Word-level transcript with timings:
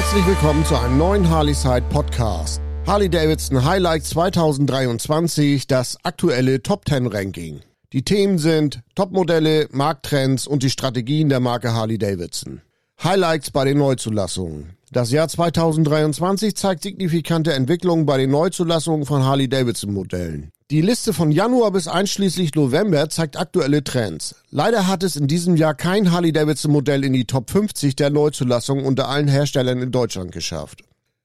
Herzlich 0.00 0.26
willkommen 0.26 0.64
zu 0.64 0.74
einem 0.78 0.96
neuen 0.96 1.28
Harley-Side 1.28 1.84
Podcast. 1.90 2.62
Harley-Davidson 2.86 3.62
Highlight 3.62 4.02
2023, 4.04 5.66
das 5.66 5.98
aktuelle 6.04 6.62
Top 6.62 6.88
10 6.88 7.06
Ranking. 7.06 7.60
Die 7.92 8.02
Themen 8.02 8.38
sind 8.38 8.80
Topmodelle, 8.94 9.68
Markttrends 9.72 10.46
und 10.46 10.62
die 10.62 10.70
Strategien 10.70 11.28
der 11.28 11.40
Marke 11.40 11.74
Harley-Davidson. 11.74 12.62
Highlights 13.04 13.50
bei 13.50 13.66
den 13.66 13.76
Neuzulassungen. 13.76 14.70
Das 14.92 15.12
Jahr 15.12 15.28
2023 15.28 16.56
zeigt 16.56 16.82
signifikante 16.82 17.52
Entwicklungen 17.52 18.06
bei 18.06 18.18
den 18.18 18.32
Neuzulassungen 18.32 19.06
von 19.06 19.22
Harley-Davidson-Modellen. 19.22 20.50
Die 20.72 20.80
Liste 20.80 21.12
von 21.12 21.30
Januar 21.30 21.70
bis 21.70 21.86
einschließlich 21.86 22.56
November 22.56 23.08
zeigt 23.08 23.38
aktuelle 23.38 23.84
Trends. 23.84 24.34
Leider 24.50 24.88
hat 24.88 25.04
es 25.04 25.14
in 25.14 25.28
diesem 25.28 25.54
Jahr 25.54 25.74
kein 25.74 26.10
Harley-Davidson-Modell 26.10 27.04
in 27.04 27.12
die 27.12 27.24
Top 27.24 27.50
50 27.52 27.94
der 27.94 28.10
Neuzulassungen 28.10 28.84
unter 28.84 29.08
allen 29.08 29.28
Herstellern 29.28 29.80
in 29.80 29.92
Deutschland 29.92 30.32
geschafft. 30.32 30.82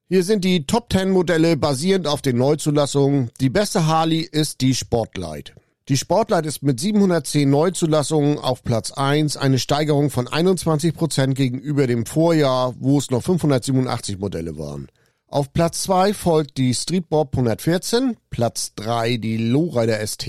Hier 0.10 0.24
sind 0.24 0.46
die 0.46 0.68
Top 0.68 0.94
10 0.94 1.10
Modelle 1.10 1.58
basierend 1.58 2.06
auf 2.06 2.22
den 2.22 2.38
Neuzulassungen. 2.38 3.32
Die 3.40 3.50
beste 3.50 3.88
Harley 3.88 4.20
ist 4.20 4.62
die 4.62 4.76
Sportlight. 4.76 5.56
Die 5.88 5.98
Sportlight 5.98 6.48
ist 6.48 6.64
mit 6.64 6.80
710 6.80 7.48
Neuzulassungen 7.48 8.40
auf 8.40 8.64
Platz 8.64 8.92
1, 8.92 9.38
eine 9.38 9.60
Steigerung 9.60 10.10
von 10.10 10.28
21 10.28 10.96
Prozent 10.96 11.36
gegenüber 11.36 11.86
dem 11.86 12.08
Vorjahr, 12.08 12.74
wo 12.80 12.98
es 12.98 13.12
noch 13.12 13.22
587 13.22 14.18
Modelle 14.18 14.58
waren. 14.58 14.88
Auf 15.28 15.54
Platz 15.54 15.84
2 15.84 16.16
folgt 16.16 16.58
die 16.58 16.74
Streetbob 16.74 17.36
114, 17.38 18.18
Platz 18.32 18.74
3 18.78 19.18
die 19.18 19.38
Lowrider 19.38 20.00
ST, 20.06 20.26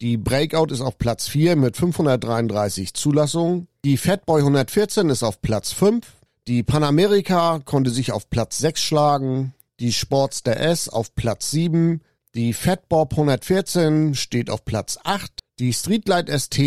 die 0.00 0.16
Breakout 0.16 0.72
ist 0.72 0.80
auf 0.80 0.98
Platz 0.98 1.28
4 1.28 1.54
mit 1.54 1.76
533 1.76 2.92
Zulassungen, 2.92 3.68
die 3.84 3.96
Fatboy 3.96 4.40
114 4.40 5.08
ist 5.08 5.22
auf 5.22 5.40
Platz 5.40 5.70
5, 5.70 6.04
die 6.48 6.64
Panamerika 6.64 7.60
konnte 7.64 7.90
sich 7.90 8.10
auf 8.10 8.28
Platz 8.28 8.58
6 8.58 8.82
schlagen, 8.82 9.54
die 9.78 9.92
Sportster 9.92 10.56
S 10.56 10.88
auf 10.88 11.14
Platz 11.14 11.52
7, 11.52 12.00
die 12.36 12.52
Fatbob 12.52 13.12
114 13.12 14.14
steht 14.14 14.50
auf 14.50 14.64
Platz 14.64 14.98
8. 15.02 15.32
Die 15.58 15.72
Streetlight 15.72 16.30
ST, 16.30 16.58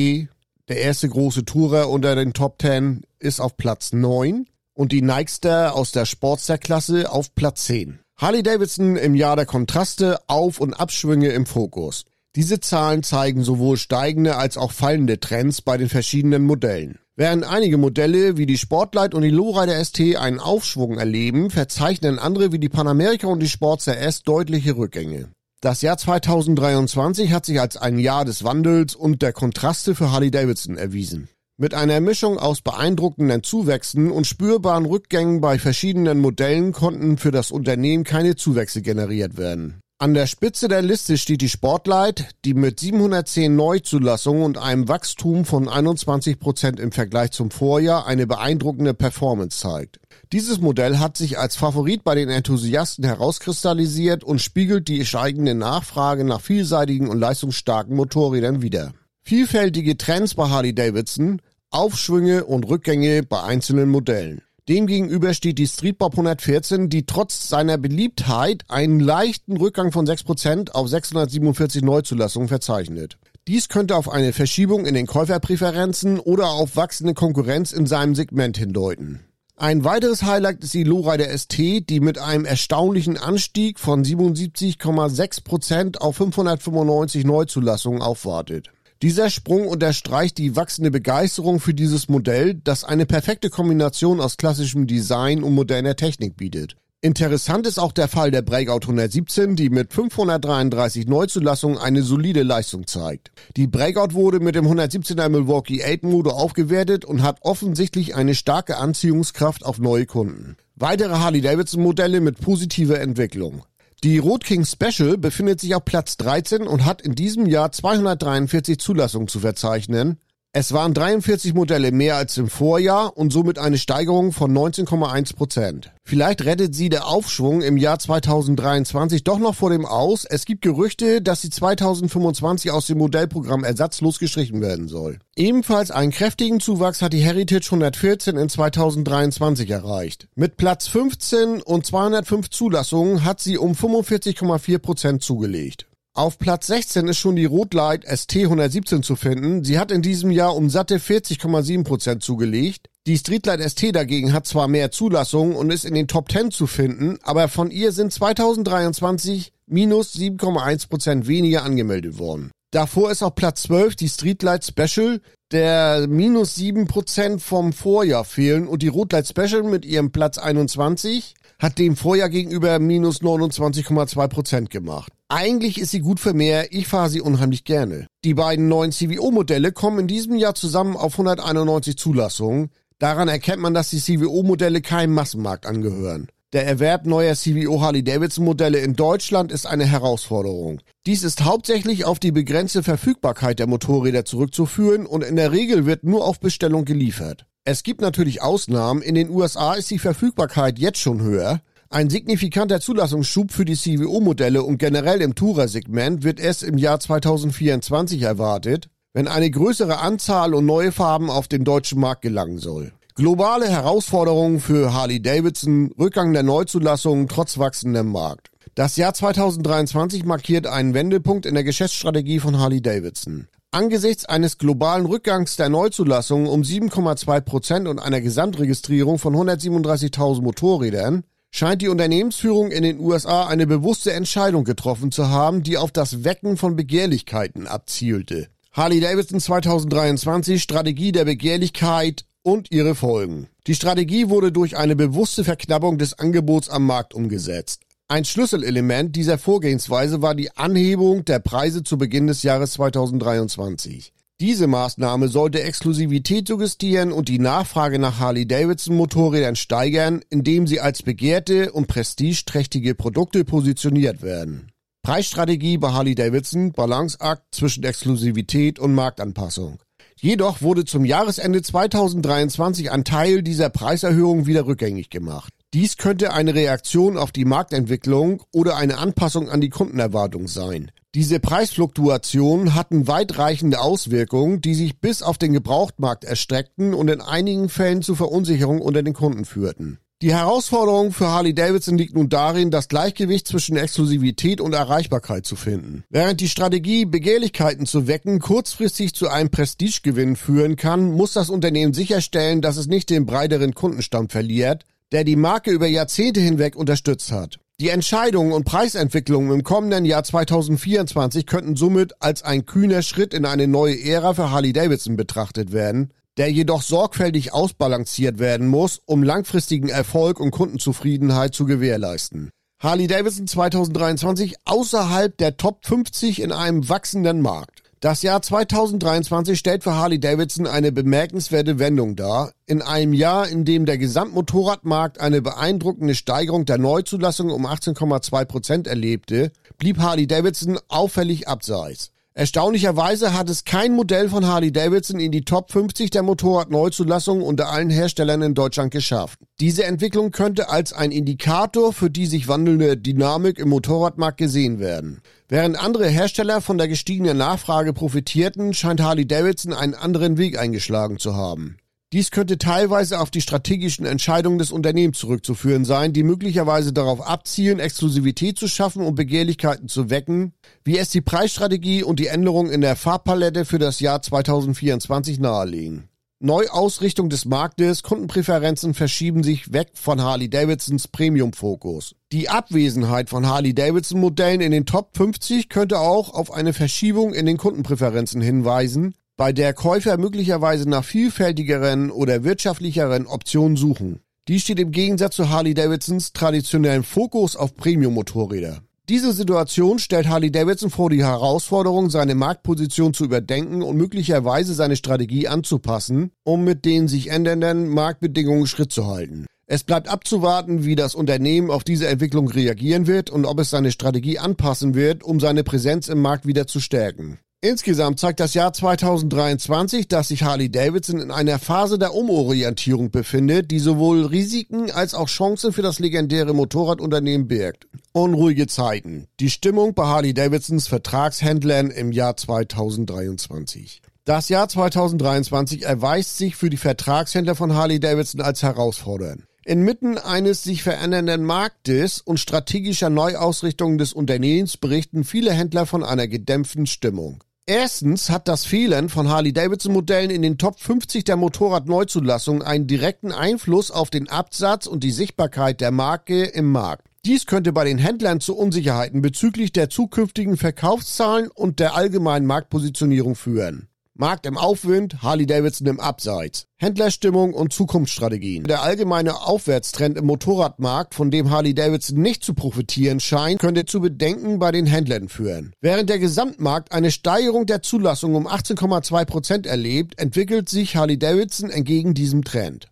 der 0.67 0.77
erste 0.81 1.07
große 1.07 1.45
Tourer 1.45 1.89
unter 1.89 2.15
den 2.15 2.33
Top 2.33 2.61
10, 2.61 3.03
ist 3.19 3.39
auf 3.39 3.55
Platz 3.55 3.93
9. 3.93 4.45
Und 4.73 4.91
die 4.91 5.01
Nikester 5.01 5.73
aus 5.73 5.93
der 5.93 6.05
Sportster-Klasse 6.05 7.09
auf 7.09 7.33
Platz 7.33 7.63
10. 7.65 7.99
Harley 8.17 8.43
Davidson 8.43 8.97
im 8.97 9.15
Jahr 9.15 9.37
der 9.37 9.45
Kontraste, 9.45 10.19
Auf- 10.27 10.59
und 10.59 10.73
Abschwünge 10.73 11.29
im 11.29 11.45
Fokus. 11.45 12.03
Diese 12.35 12.59
Zahlen 12.59 13.01
zeigen 13.01 13.45
sowohl 13.45 13.77
steigende 13.77 14.35
als 14.35 14.57
auch 14.57 14.73
fallende 14.73 15.21
Trends 15.21 15.61
bei 15.61 15.77
den 15.77 15.87
verschiedenen 15.87 16.43
Modellen. 16.43 16.99
Während 17.15 17.45
einige 17.45 17.77
Modelle 17.77 18.35
wie 18.35 18.47
die 18.47 18.57
Sportlight 18.57 19.13
und 19.13 19.21
die 19.21 19.29
Lowrider 19.29 19.81
ST 19.81 20.17
einen 20.17 20.41
Aufschwung 20.41 20.97
erleben, 20.97 21.51
verzeichnen 21.51 22.19
andere 22.19 22.51
wie 22.51 22.59
die 22.59 22.69
Panamerika 22.69 23.27
und 23.27 23.39
die 23.39 23.49
Sportster 23.49 23.97
S 23.97 24.23
deutliche 24.23 24.75
Rückgänge. 24.75 25.29
Das 25.63 25.81
Jahr 25.81 25.97
2023 25.97 27.31
hat 27.31 27.45
sich 27.45 27.61
als 27.61 27.77
ein 27.77 27.97
Jahr 27.97 28.25
des 28.25 28.43
Wandels 28.43 28.95
und 28.95 29.21
der 29.21 29.31
Kontraste 29.31 29.95
für 29.95 30.11
Harley 30.11 30.29
Davidson 30.29 30.75
erwiesen. 30.75 31.29
Mit 31.57 31.73
einer 31.73 32.01
Mischung 32.01 32.37
aus 32.37 32.59
beeindruckenden 32.59 33.43
Zuwächsen 33.43 34.11
und 34.11 34.27
spürbaren 34.27 34.85
Rückgängen 34.85 35.39
bei 35.39 35.57
verschiedenen 35.57 36.19
Modellen 36.19 36.73
konnten 36.73 37.17
für 37.17 37.31
das 37.31 37.49
Unternehmen 37.49 38.03
keine 38.03 38.35
Zuwächse 38.35 38.81
generiert 38.81 39.37
werden. 39.37 39.79
An 40.03 40.13
der 40.13 40.27
Spitze 40.27 40.67
der 40.67 40.81
Liste 40.81 41.17
steht 41.17 41.39
die 41.39 41.47
Sportlight, 41.47 42.35
die 42.43 42.53
mit 42.53 42.77
710 42.77 43.55
Neuzulassungen 43.55 44.43
und 44.43 44.57
einem 44.57 44.89
Wachstum 44.89 45.45
von 45.45 45.69
21 45.69 46.39
Prozent 46.39 46.77
im 46.81 46.91
Vergleich 46.91 47.31
zum 47.31 47.51
Vorjahr 47.51 48.05
eine 48.05 48.27
beeindruckende 48.27 48.93
Performance 48.93 49.59
zeigt. 49.59 50.01
Dieses 50.33 50.59
Modell 50.59 50.99
hat 50.99 51.15
sich 51.15 51.39
als 51.39 51.55
Favorit 51.55 52.03
bei 52.03 52.15
den 52.15 52.27
Enthusiasten 52.27 53.05
herauskristallisiert 53.05 54.25
und 54.25 54.41
spiegelt 54.41 54.89
die 54.89 55.05
steigende 55.05 55.55
Nachfrage 55.55 56.25
nach 56.25 56.41
vielseitigen 56.41 57.07
und 57.07 57.19
leistungsstarken 57.19 57.95
Motorrädern 57.95 58.61
wider. 58.61 58.91
Vielfältige 59.21 59.95
Trends 59.95 60.33
bei 60.33 60.49
Harley 60.49 60.75
Davidson, 60.75 61.41
Aufschwünge 61.71 62.43
und 62.43 62.67
Rückgänge 62.67 63.23
bei 63.23 63.41
einzelnen 63.41 63.87
Modellen. 63.87 64.41
Demgegenüber 64.69 65.33
steht 65.33 65.57
die 65.57 65.67
Streetbob 65.67 66.13
114, 66.13 66.87
die 66.87 67.05
trotz 67.05 67.49
seiner 67.49 67.77
Beliebtheit 67.77 68.63
einen 68.69 69.01
leichten 69.01 69.57
Rückgang 69.57 69.91
von 69.91 70.07
6% 70.07 70.71
auf 70.71 70.87
647 70.87 71.81
Neuzulassungen 71.81 72.47
verzeichnet. 72.47 73.17
Dies 73.45 73.67
könnte 73.67 73.97
auf 73.97 74.09
eine 74.09 74.31
Verschiebung 74.31 74.85
in 74.85 74.93
den 74.93 75.05
Käuferpräferenzen 75.05 76.17
oder 76.17 76.51
auf 76.51 76.77
wachsende 76.77 77.13
Konkurrenz 77.13 77.73
in 77.73 77.87
seinem 77.87 78.15
Segment 78.15 78.57
hindeuten. 78.57 79.19
Ein 79.57 79.83
weiteres 79.83 80.23
Highlight 80.23 80.63
ist 80.63 80.73
die 80.73 80.85
Lowrider 80.85 81.37
ST, 81.37 81.57
die 81.57 81.99
mit 81.99 82.17
einem 82.17 82.45
erstaunlichen 82.45 83.17
Anstieg 83.17 83.79
von 83.79 84.05
77,6% 84.05 85.97
auf 85.97 86.15
595 86.15 87.25
Neuzulassungen 87.25 88.01
aufwartet. 88.01 88.71
Dieser 89.01 89.29
Sprung 89.29 89.67
unterstreicht 89.67 90.37
die 90.37 90.55
wachsende 90.55 90.91
Begeisterung 90.91 91.59
für 91.59 91.73
dieses 91.73 92.07
Modell, 92.07 92.53
das 92.53 92.83
eine 92.83 93.05
perfekte 93.05 93.49
Kombination 93.49 94.21
aus 94.21 94.37
klassischem 94.37 94.87
Design 94.87 95.43
und 95.43 95.53
moderner 95.53 95.95
Technik 95.95 96.37
bietet. 96.37 96.75
Interessant 97.03 97.67
ist 97.67 97.79
auch 97.79 97.91
der 97.91 98.07
Fall 98.07 98.31
der 98.31 98.43
Breakout 98.43 98.83
117, 98.83 99.57
die 99.57 99.69
mit 99.69 99.91
533 99.91 101.05
Neuzulassungen 101.05 101.77
eine 101.77 102.01
solide 102.01 102.43
Leistung 102.43 102.87
zeigt. 102.87 103.33
Die 103.57 103.67
Breakout 103.67 104.13
wurde 104.13 104.39
mit 104.39 104.55
dem 104.55 104.65
117er 104.65 105.27
Milwaukee 105.27 105.83
8 105.83 106.03
Motor 106.03 106.35
aufgewertet 106.35 107.03
und 107.03 107.21
hat 107.21 107.39
offensichtlich 107.41 108.15
eine 108.15 108.35
starke 108.35 108.77
Anziehungskraft 108.77 109.65
auf 109.65 109.79
neue 109.79 110.05
Kunden. 110.05 110.55
Weitere 110.75 111.15
Harley-Davidson 111.15 111.83
Modelle 111.83 112.21
mit 112.21 112.39
positiver 112.39 113.01
Entwicklung. 113.01 113.63
Die 114.03 114.17
Road 114.17 114.43
King 114.43 114.65
Special 114.65 115.17
befindet 115.17 115.61
sich 115.61 115.73
auf 115.75 115.85
Platz 115.85 116.17
13 116.17 116.67
und 116.67 116.83
hat 116.83 117.01
in 117.01 117.15
diesem 117.15 117.45
Jahr 117.45 117.71
243 117.71 118.77
Zulassungen 118.77 119.29
zu 119.29 119.39
verzeichnen. 119.39 120.17
Es 120.55 120.71
waren 120.71 120.93
43 120.93 121.55
Modelle 121.55 121.91
mehr 121.91 122.15
als 122.15 122.37
im 122.37 122.47
Vorjahr 122.47 123.17
und 123.17 123.33
somit 123.33 123.57
eine 123.57 123.79
Steigerung 123.79 124.31
von 124.31 124.55
19,1 124.55 125.35
Prozent. 125.35 125.91
Vielleicht 126.03 126.45
rettet 126.45 126.75
sie 126.75 126.89
der 126.89 127.07
Aufschwung 127.07 127.63
im 127.63 127.75
Jahr 127.75 127.97
2023 127.97 129.23
doch 129.23 129.39
noch 129.39 129.55
vor 129.55 129.71
dem 129.71 129.87
Aus. 129.87 130.25
Es 130.25 130.45
gibt 130.45 130.61
Gerüchte, 130.61 131.23
dass 131.23 131.41
sie 131.41 131.49
2025 131.49 132.69
aus 132.69 132.85
dem 132.85 132.99
Modellprogramm 132.99 133.63
ersatzlos 133.63 134.19
gestrichen 134.19 134.61
werden 134.61 134.87
soll. 134.87 135.17
Ebenfalls 135.35 135.89
einen 135.89 136.11
kräftigen 136.11 136.59
Zuwachs 136.59 137.01
hat 137.01 137.13
die 137.13 137.21
Heritage 137.21 137.65
114 137.65 138.37
in 138.37 138.47
2023 138.47 139.71
erreicht. 139.71 140.27
Mit 140.35 140.57
Platz 140.57 140.87
15 140.87 141.63
und 141.63 141.87
205 141.87 142.51
Zulassungen 142.51 143.23
hat 143.23 143.39
sie 143.39 143.57
um 143.57 143.71
45,4 143.71 144.77
Prozent 144.77 145.23
zugelegt. 145.23 145.87
Auf 146.15 146.37
Platz 146.37 146.67
16 146.67 147.07
ist 147.07 147.17
schon 147.17 147.35
die 147.35 147.45
Rotlight 147.45 148.05
ST 148.05 148.35
117 148.35 149.01
zu 149.01 149.15
finden. 149.15 149.63
Sie 149.63 149.79
hat 149.79 149.91
in 149.91 150.03
diesem 150.03 150.29
Jahr 150.29 150.55
um 150.55 150.69
satte 150.69 150.99
40,7 150.99 151.83
Prozent 151.83 152.21
zugelegt. 152.21 152.87
Die 153.07 153.17
Streetlight 153.17 153.67
ST 153.67 153.95
dagegen 153.95 154.31
hat 154.31 154.45
zwar 154.45 154.67
mehr 154.67 154.91
Zulassungen 154.91 155.55
und 155.55 155.71
ist 155.71 155.85
in 155.85 155.95
den 155.95 156.07
Top 156.07 156.31
10 156.31 156.51
zu 156.51 156.67
finden, 156.67 157.17
aber 157.23 157.47
von 157.47 157.71
ihr 157.71 157.91
sind 157.91 158.13
2023 158.13 159.53
minus 159.65 160.13
7,1 160.13 160.87
Prozent 160.87 161.27
weniger 161.27 161.63
angemeldet 161.63 162.19
worden. 162.19 162.51
Davor 162.69 163.09
ist 163.09 163.23
auf 163.23 163.33
Platz 163.33 163.63
12 163.63 163.95
die 163.95 164.09
Streetlight 164.09 164.65
Special, 164.65 165.19
der 165.51 166.07
minus 166.07 166.55
7% 166.55 167.39
vom 167.39 167.73
Vorjahr 167.73 168.23
fehlen 168.23 168.67
und 168.67 168.83
die 168.83 168.87
Rotlight 168.87 169.27
Special 169.27 169.63
mit 169.63 169.83
ihrem 169.83 170.11
Platz 170.11 170.37
21 170.37 171.33
hat 171.63 171.79
dem 171.79 171.95
Vorjahr 171.95 172.27
gegenüber 172.27 172.77
minus 172.77 173.21
29,2 173.21 174.27
Prozent 174.27 174.69
gemacht. 174.69 175.13
Eigentlich 175.29 175.79
ist 175.79 175.91
sie 175.91 176.01
gut 176.01 176.19
für 176.19 176.33
mehr, 176.33 176.73
ich 176.73 176.87
fahre 176.87 177.09
sie 177.09 177.21
unheimlich 177.21 177.63
gerne. 177.63 178.05
Die 178.25 178.33
beiden 178.33 178.67
neuen 178.67 178.91
CVO-Modelle 178.91 179.71
kommen 179.71 179.99
in 179.99 180.07
diesem 180.07 180.35
Jahr 180.35 180.55
zusammen 180.55 180.97
auf 180.97 181.13
191 181.13 181.97
Zulassungen. 181.97 182.69
Daran 182.99 183.29
erkennt 183.29 183.61
man, 183.61 183.73
dass 183.73 183.89
die 183.91 184.01
CVO-Modelle 184.01 184.81
keinem 184.81 185.13
Massenmarkt 185.13 185.65
angehören. 185.65 186.27
Der 186.53 186.67
Erwerb 186.67 187.07
neuer 187.07 187.33
CVO 187.33 187.81
Harley-Davidson-Modelle 187.81 188.77
in 188.77 188.95
Deutschland 188.95 189.51
ist 189.51 189.65
eine 189.65 189.85
Herausforderung. 189.85 190.81
Dies 191.07 191.23
ist 191.23 191.43
hauptsächlich 191.43 192.05
auf 192.05 192.19
die 192.19 192.31
begrenzte 192.31 192.83
Verfügbarkeit 192.83 193.57
der 193.57 193.65
Motorräder 193.65 194.23
zurückzuführen 194.23 195.07
und 195.07 195.23
in 195.23 195.35
der 195.35 195.51
Regel 195.51 195.87
wird 195.87 196.03
nur 196.03 196.23
auf 196.23 196.39
Bestellung 196.39 196.85
geliefert. 196.85 197.47
Es 197.63 197.81
gibt 197.81 198.01
natürlich 198.01 198.43
Ausnahmen. 198.43 199.01
In 199.01 199.15
den 199.15 199.31
USA 199.31 199.73
ist 199.73 199.89
die 199.89 199.97
Verfügbarkeit 199.97 200.77
jetzt 200.77 200.99
schon 200.99 201.21
höher. 201.21 201.59
Ein 201.89 202.11
signifikanter 202.11 202.79
Zulassungsschub 202.79 203.51
für 203.51 203.65
die 203.65 203.75
CVO-Modelle 203.75 204.61
und 204.61 204.77
generell 204.77 205.21
im 205.21 205.33
Tourer-Segment 205.33 206.23
wird 206.23 206.39
erst 206.39 206.61
im 206.61 206.77
Jahr 206.77 206.99
2024 206.99 208.21
erwartet, 208.21 208.89
wenn 209.13 209.27
eine 209.27 209.49
größere 209.49 209.97
Anzahl 209.97 210.53
und 210.53 210.67
neue 210.67 210.91
Farben 210.91 211.31
auf 211.31 211.47
den 211.47 211.63
deutschen 211.63 211.99
Markt 211.99 212.21
gelangen 212.21 212.59
soll. 212.59 212.93
Globale 213.15 213.69
Herausforderungen 213.69 214.59
für 214.59 214.91
Harley 214.91 215.21
Davidson, 215.21 215.91
Rückgang 215.99 216.33
der 216.33 216.41
Neuzulassungen 216.41 217.27
trotz 217.27 217.59
wachsendem 217.59 218.11
Markt. 218.11 218.49
Das 218.73 218.95
Jahr 218.95 219.13
2023 219.13 220.25
markiert 220.25 220.65
einen 220.65 220.95
Wendepunkt 220.95 221.45
in 221.45 221.53
der 221.53 221.63
Geschäftsstrategie 221.63 222.39
von 222.39 222.57
Harley 222.57 222.81
Davidson. 222.81 223.47
Angesichts 223.69 224.25
eines 224.25 224.57
globalen 224.57 225.05
Rückgangs 225.05 225.57
der 225.57 225.69
Neuzulassungen 225.69 226.47
um 226.47 226.63
7,2 226.63 227.41
Prozent 227.41 227.87
und 227.87 227.99
einer 227.99 228.19
Gesamtregistrierung 228.19 229.19
von 229.19 229.35
137.000 229.35 230.41
Motorrädern 230.41 231.23
scheint 231.51 231.83
die 231.83 231.89
Unternehmensführung 231.89 232.71
in 232.71 232.81
den 232.81 232.99
USA 232.99 233.45
eine 233.45 233.67
bewusste 233.67 234.11
Entscheidung 234.13 234.63
getroffen 234.63 235.11
zu 235.11 235.29
haben, 235.29 235.61
die 235.61 235.77
auf 235.77 235.91
das 235.91 236.23
Wecken 236.23 236.57
von 236.57 236.75
Begehrlichkeiten 236.75 237.67
abzielte. 237.67 238.47
Harley 238.71 239.01
Davidson 239.01 239.39
2023 239.39 240.63
Strategie 240.63 241.11
der 241.11 241.25
Begehrlichkeit 241.25 242.25
und 242.43 242.71
ihre 242.71 242.93
Folgen. 242.95 243.47
Die 243.65 243.75
Strategie 243.75 244.29
wurde 244.29 244.51
durch 244.51 244.77
eine 244.77 244.95
bewusste 244.95 245.43
Verknappung 245.43 245.97
des 245.97 246.19
Angebots 246.19 246.69
am 246.69 246.85
Markt 246.85 247.13
umgesetzt. 247.13 247.81
Ein 248.07 248.25
Schlüsselelement 248.25 249.15
dieser 249.15 249.37
Vorgehensweise 249.37 250.21
war 250.21 250.35
die 250.35 250.55
Anhebung 250.55 251.25
der 251.25 251.39
Preise 251.39 251.83
zu 251.83 251.97
Beginn 251.97 252.27
des 252.27 252.43
Jahres 252.43 252.73
2023. 252.73 254.13
Diese 254.39 254.67
Maßnahme 254.67 255.29
sollte 255.29 255.63
Exklusivität 255.63 256.47
suggestieren 256.47 257.11
und 257.11 257.29
die 257.29 257.39
Nachfrage 257.39 257.99
nach 257.99 258.19
Harley-Davidson 258.19 258.95
Motorrädern 258.97 259.55
steigern, 259.55 260.21
indem 260.29 260.67
sie 260.67 260.81
als 260.81 261.01
begehrte 261.03 261.71
und 261.71 261.87
prestigeträchtige 261.87 262.93
Produkte 262.95 263.45
positioniert 263.45 264.21
werden. 264.21 264.71
Preisstrategie 265.03 265.77
bei 265.77 265.91
Harley-Davidson, 265.91 266.71
Balanceakt 266.71 267.43
zwischen 267.53 267.83
Exklusivität 267.83 268.79
und 268.79 268.93
Marktanpassung. 268.93 269.82
Jedoch 270.19 270.61
wurde 270.61 270.85
zum 270.85 271.05
Jahresende 271.05 271.61
2023 271.61 272.91
ein 272.91 273.03
Teil 273.03 273.41
dieser 273.43 273.69
Preiserhöhung 273.69 274.45
wieder 274.45 274.65
rückgängig 274.65 275.09
gemacht. 275.09 275.53
Dies 275.73 275.97
könnte 275.97 276.33
eine 276.33 276.53
Reaktion 276.53 277.17
auf 277.17 277.31
die 277.31 277.45
Marktentwicklung 277.45 278.43
oder 278.51 278.77
eine 278.77 278.99
Anpassung 278.99 279.49
an 279.49 279.59
die 279.59 279.69
Kundenerwartung 279.69 280.47
sein. 280.47 280.91
Diese 281.15 281.39
Preisfluktuationen 281.39 282.75
hatten 282.75 283.07
weitreichende 283.07 283.79
Auswirkungen, 283.79 284.61
die 284.61 284.75
sich 284.75 284.99
bis 284.99 285.21
auf 285.21 285.37
den 285.37 285.53
Gebrauchtmarkt 285.53 286.23
erstreckten 286.23 286.93
und 286.93 287.09
in 287.09 287.21
einigen 287.21 287.69
Fällen 287.69 288.01
zu 288.01 288.15
Verunsicherung 288.15 288.81
unter 288.81 289.03
den 289.03 289.13
Kunden 289.13 289.45
führten. 289.45 289.99
Die 290.23 290.33
Herausforderung 290.33 291.11
für 291.11 291.27
Harley 291.27 291.53
Davidson 291.53 291.97
liegt 291.97 292.15
nun 292.15 292.29
darin, 292.29 292.71
das 292.71 292.87
Gleichgewicht 292.87 293.45
zwischen 293.45 293.75
Exklusivität 293.75 294.61
und 294.61 294.71
Erreichbarkeit 294.71 295.45
zu 295.45 295.57
finden. 295.57 296.05
Während 296.09 296.39
die 296.39 296.47
Strategie, 296.47 297.03
Begehrlichkeiten 297.03 297.85
zu 297.85 298.07
wecken, 298.07 298.39
kurzfristig 298.39 299.13
zu 299.13 299.27
einem 299.27 299.49
Prestigegewinn 299.49 300.37
führen 300.37 300.77
kann, 300.77 301.11
muss 301.11 301.33
das 301.33 301.49
Unternehmen 301.49 301.93
sicherstellen, 301.93 302.61
dass 302.61 302.77
es 302.77 302.87
nicht 302.87 303.09
den 303.09 303.25
breiteren 303.25 303.73
Kundenstamm 303.75 304.29
verliert, 304.29 304.85
der 305.11 305.25
die 305.25 305.35
Marke 305.35 305.71
über 305.71 305.87
Jahrzehnte 305.87 306.39
hinweg 306.39 306.77
unterstützt 306.77 307.33
hat. 307.33 307.59
Die 307.81 307.89
Entscheidungen 307.89 308.53
und 308.53 308.63
Preisentwicklungen 308.63 309.51
im 309.51 309.63
kommenden 309.65 310.05
Jahr 310.05 310.23
2024 310.23 311.45
könnten 311.45 311.75
somit 311.75 312.13
als 312.21 312.43
ein 312.43 312.65
kühner 312.65 313.01
Schritt 313.01 313.33
in 313.33 313.45
eine 313.45 313.67
neue 313.67 314.01
Ära 314.01 314.33
für 314.33 314.51
Harley 314.51 314.71
Davidson 314.71 315.17
betrachtet 315.17 315.73
werden, 315.73 316.13
der 316.37 316.51
jedoch 316.51 316.81
sorgfältig 316.81 317.53
ausbalanciert 317.53 318.39
werden 318.39 318.67
muss, 318.67 319.01
um 319.05 319.23
langfristigen 319.23 319.89
Erfolg 319.89 320.39
und 320.39 320.51
Kundenzufriedenheit 320.51 321.53
zu 321.53 321.65
gewährleisten. 321.65 322.49
Harley 322.81 323.07
Davidson 323.07 323.47
2023 323.47 324.55
außerhalb 324.65 325.37
der 325.37 325.57
Top 325.57 325.85
50 325.85 326.41
in 326.41 326.51
einem 326.51 326.89
wachsenden 326.89 327.41
Markt. 327.41 327.83
Das 328.03 328.21
Jahr 328.21 328.41
2023 328.41 329.57
stellt 329.57 329.83
für 329.83 329.95
Harley 329.95 330.19
Davidson 330.19 330.67
eine 330.67 330.91
bemerkenswerte 330.91 331.79
Wendung 331.79 332.17
dar. 332.17 332.51
In 332.65 332.81
einem 332.81 333.13
Jahr, 333.13 333.47
in 333.47 333.63
dem 333.63 333.85
der 333.85 333.97
Gesamtmotorradmarkt 333.97 335.21
eine 335.21 335.41
beeindruckende 335.41 336.13
Steigerung 336.13 336.65
der 336.65 336.79
Neuzulassung 336.79 337.49
um 337.49 337.65
18,2 337.65 338.43
Prozent 338.43 338.87
erlebte, 338.87 339.53
blieb 339.77 339.99
Harley 339.99 340.27
Davidson 340.27 340.77
auffällig 340.89 341.47
abseits. 341.47 342.12
Erstaunlicherweise 342.35 343.33
hat 343.37 343.47
es 343.47 343.63
kein 343.63 343.93
Modell 343.93 344.27
von 344.27 344.47
Harley 344.47 344.71
Davidson 344.71 345.19
in 345.19 345.31
die 345.31 345.45
Top 345.45 345.71
50 345.71 346.09
der 346.09 346.23
Motorradneuzulassungen 346.23 347.43
unter 347.43 347.69
allen 347.69 347.91
Herstellern 347.91 348.41
in 348.41 348.55
Deutschland 348.55 348.91
geschafft. 348.91 349.37
Diese 349.59 349.83
Entwicklung 349.83 350.31
könnte 350.31 350.69
als 350.69 350.93
ein 350.93 351.11
Indikator 351.11 351.93
für 351.93 352.09
die 352.09 352.25
sich 352.25 352.47
wandelnde 352.47 352.97
Dynamik 352.97 353.59
im 353.59 353.69
Motorradmarkt 353.69 354.37
gesehen 354.37 354.79
werden. 354.79 355.21
Während 355.47 355.77
andere 355.77 356.07
Hersteller 356.07 356.59
von 356.61 356.79
der 356.79 356.87
gestiegenen 356.87 357.37
Nachfrage 357.37 357.93
profitierten, 357.93 358.73
scheint 358.73 358.99
Harley 358.99 359.27
Davidson 359.27 359.71
einen 359.71 359.93
anderen 359.93 360.39
Weg 360.39 360.57
eingeschlagen 360.57 361.19
zu 361.19 361.35
haben. 361.35 361.77
Dies 362.13 362.29
könnte 362.29 362.59
teilweise 362.59 363.19
auf 363.19 363.31
die 363.31 363.41
strategischen 363.41 364.05
Entscheidungen 364.05 364.59
des 364.59 364.71
Unternehmens 364.71 365.17
zurückzuführen 365.17 365.83
sein, 365.83 366.13
die 366.13 366.21
möglicherweise 366.21 366.93
darauf 366.93 367.25
abzielen, 367.25 367.79
Exklusivität 367.79 368.59
zu 368.59 368.67
schaffen 368.67 369.03
und 369.03 369.15
Begehrlichkeiten 369.15 369.87
zu 369.87 370.11
wecken, 370.11 370.53
wie 370.83 370.99
es 370.99 371.09
die 371.09 371.21
Preisstrategie 371.21 372.03
und 372.03 372.19
die 372.19 372.27
Änderungen 372.27 372.71
in 372.71 372.81
der 372.81 372.95
Farbpalette 372.95 373.65
für 373.65 373.79
das 373.79 373.99
Jahr 373.99 374.21
2024 374.21 375.39
nahelegen. 375.39 376.07
Neuausrichtung 376.39 377.29
des 377.29 377.45
Marktes, 377.45 378.03
Kundenpräferenzen 378.03 378.93
verschieben 378.93 379.41
sich 379.41 379.73
weg 379.73 379.93
von 379.95 380.21
Harley-Davidsons 380.21 381.07
Premium-Fokus. 381.07 382.13
Die 382.31 382.47
Abwesenheit 382.47 383.31
von 383.31 383.47
Harley-Davidson-Modellen 383.47 384.61
in 384.61 384.71
den 384.71 384.85
Top 384.85 385.17
50 385.17 385.67
könnte 385.67 385.97
auch 385.97 386.31
auf 386.31 386.51
eine 386.51 386.73
Verschiebung 386.73 387.33
in 387.33 387.47
den 387.47 387.57
Kundenpräferenzen 387.57 388.39
hinweisen, 388.39 389.15
bei 389.35 389.51
der 389.51 389.73
Käufer 389.73 390.17
möglicherweise 390.17 390.87
nach 390.87 391.03
vielfältigeren 391.03 392.11
oder 392.11 392.43
wirtschaftlicheren 392.43 393.25
Optionen 393.25 393.77
suchen. 393.77 394.19
Dies 394.47 394.63
steht 394.63 394.79
im 394.79 394.91
Gegensatz 394.91 395.35
zu 395.35 395.49
Harley-Davidsons 395.49 396.33
traditionellen 396.33 397.03
Fokus 397.03 397.55
auf 397.55 397.75
Premium-Motorräder. 397.75 398.81
Diese 399.09 399.33
Situation 399.33 399.99
stellt 399.99 400.27
Harley-Davidson 400.27 400.89
vor 400.89 401.09
die 401.09 401.23
Herausforderung, 401.23 402.09
seine 402.09 402.35
Marktposition 402.35 403.13
zu 403.13 403.25
überdenken 403.25 403.81
und 403.81 403.97
möglicherweise 403.97 404.73
seine 404.73 404.95
Strategie 404.95 405.47
anzupassen, 405.47 406.31
um 406.43 406.63
mit 406.63 406.85
den 406.85 407.07
sich 407.07 407.29
ändernden 407.29 407.89
Marktbedingungen 407.89 408.67
Schritt 408.67 408.93
zu 408.93 409.07
halten. 409.07 409.45
Es 409.65 409.83
bleibt 409.83 410.07
abzuwarten, 410.07 410.85
wie 410.85 410.95
das 410.95 411.15
Unternehmen 411.15 411.71
auf 411.71 411.83
diese 411.83 412.07
Entwicklung 412.07 412.47
reagieren 412.47 413.07
wird 413.07 413.29
und 413.29 413.45
ob 413.45 413.59
es 413.59 413.69
seine 413.69 413.91
Strategie 413.91 414.39
anpassen 414.39 414.93
wird, 414.93 415.23
um 415.23 415.39
seine 415.39 415.63
Präsenz 415.63 416.07
im 416.07 416.21
Markt 416.21 416.45
wieder 416.45 416.67
zu 416.67 416.79
stärken. 416.79 417.39
Insgesamt 417.65 418.19
zeigt 418.19 418.41
das 418.41 418.55
Jahr 418.55 418.73
2023, 418.73 420.09
dass 420.09 420.27
sich 420.27 420.43
Harley 420.43 420.69
Davidson 420.69 421.21
in 421.21 421.31
einer 421.31 421.59
Phase 421.59 421.97
der 421.97 422.13
Umorientierung 422.13 423.09
befindet, 423.09 423.71
die 423.71 423.79
sowohl 423.79 424.25
Risiken 424.25 424.91
als 424.91 425.13
auch 425.13 425.29
Chancen 425.29 425.71
für 425.71 425.81
das 425.81 425.99
legendäre 425.99 426.53
Motorradunternehmen 426.53 427.47
birgt. 427.47 427.87
Unruhige 428.11 428.67
Zeiten. 428.67 429.27
Die 429.39 429.49
Stimmung 429.49 429.93
bei 429.93 430.03
Harley 430.03 430.33
Davidsons 430.33 430.89
Vertragshändlern 430.89 431.89
im 431.89 432.11
Jahr 432.11 432.35
2023. 432.35 434.01
Das 434.25 434.49
Jahr 434.49 434.67
2023 434.67 435.83
erweist 435.85 436.37
sich 436.37 436.57
für 436.57 436.69
die 436.69 436.75
Vertragshändler 436.75 437.55
von 437.55 437.75
Harley 437.75 438.01
Davidson 438.01 438.41
als 438.41 438.61
herausfordernd. 438.61 439.45
Inmitten 439.63 440.17
eines 440.17 440.63
sich 440.63 440.83
verändernden 440.83 441.45
Marktes 441.45 442.19
und 442.19 442.41
strategischer 442.41 443.09
Neuausrichtung 443.09 443.97
des 443.97 444.11
Unternehmens 444.11 444.75
berichten 444.75 445.23
viele 445.23 445.53
Händler 445.53 445.85
von 445.85 446.03
einer 446.03 446.27
gedämpften 446.27 446.87
Stimmung. 446.87 447.41
Erstens 447.65 448.29
hat 448.29 448.49
das 448.49 448.65
Fehlen 448.65 449.07
von 449.07 449.29
Harley-Davidson-Modellen 449.29 450.31
in 450.31 450.41
den 450.41 450.57
Top 450.57 450.81
50 450.81 451.23
der 451.23 451.37
Motorradneuzulassung 451.37 452.61
einen 452.61 452.87
direkten 452.87 453.31
Einfluss 453.31 453.89
auf 453.89 454.09
den 454.09 454.27
Absatz 454.27 454.85
und 454.85 455.01
die 455.01 455.11
Sichtbarkeit 455.11 455.79
der 455.79 455.91
Marke 455.91 456.43
im 456.43 456.69
Markt. 456.69 457.07
Dies 457.23 457.45
könnte 457.45 457.71
bei 457.71 457.85
den 457.85 457.99
Händlern 457.99 458.41
zu 458.41 458.57
Unsicherheiten 458.57 459.21
bezüglich 459.21 459.71
der 459.71 459.89
zukünftigen 459.89 460.57
Verkaufszahlen 460.57 461.49
und 461.51 461.79
der 461.79 461.95
allgemeinen 461.95 462.45
Marktpositionierung 462.45 463.35
führen. 463.35 463.87
Markt 464.15 464.45
im 464.45 464.59
Aufwind, 464.59 465.23
Harley-Davidson 465.23 465.87
im 465.87 465.99
Abseits. 465.99 466.67
Händlerstimmung 466.75 467.55
und 467.55 467.73
Zukunftsstrategien. 467.73 468.65
Der 468.65 468.83
allgemeine 468.83 469.41
Aufwärtstrend 469.41 470.19
im 470.19 470.27
Motorradmarkt, 470.27 471.15
von 471.15 471.31
dem 471.31 471.49
Harley-Davidson 471.49 472.21
nicht 472.21 472.43
zu 472.43 472.53
profitieren 472.53 473.19
scheint, 473.19 473.59
könnte 473.59 473.85
zu 473.85 474.01
Bedenken 474.01 474.59
bei 474.59 474.71
den 474.71 474.85
Händlern 474.85 475.29
führen. 475.29 475.73
Während 475.81 476.11
der 476.11 476.19
Gesamtmarkt 476.19 476.91
eine 476.91 477.09
Steigerung 477.09 477.65
der 477.65 477.81
Zulassung 477.81 478.35
um 478.35 478.47
18,2 478.47 479.25
Prozent 479.25 479.65
erlebt, 479.65 480.19
entwickelt 480.21 480.69
sich 480.69 480.95
Harley-Davidson 480.95 481.71
entgegen 481.71 482.13
diesem 482.13 482.43
Trend. 482.43 482.89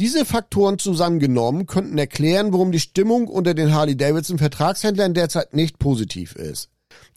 Diese 0.00 0.24
Faktoren 0.24 0.80
zusammengenommen 0.80 1.66
könnten 1.66 1.98
erklären, 1.98 2.52
warum 2.52 2.72
die 2.72 2.80
Stimmung 2.80 3.28
unter 3.28 3.54
den 3.54 3.72
Harley-Davidson 3.72 4.38
Vertragshändlern 4.38 5.14
derzeit 5.14 5.54
nicht 5.54 5.78
positiv 5.78 6.34
ist. 6.34 6.70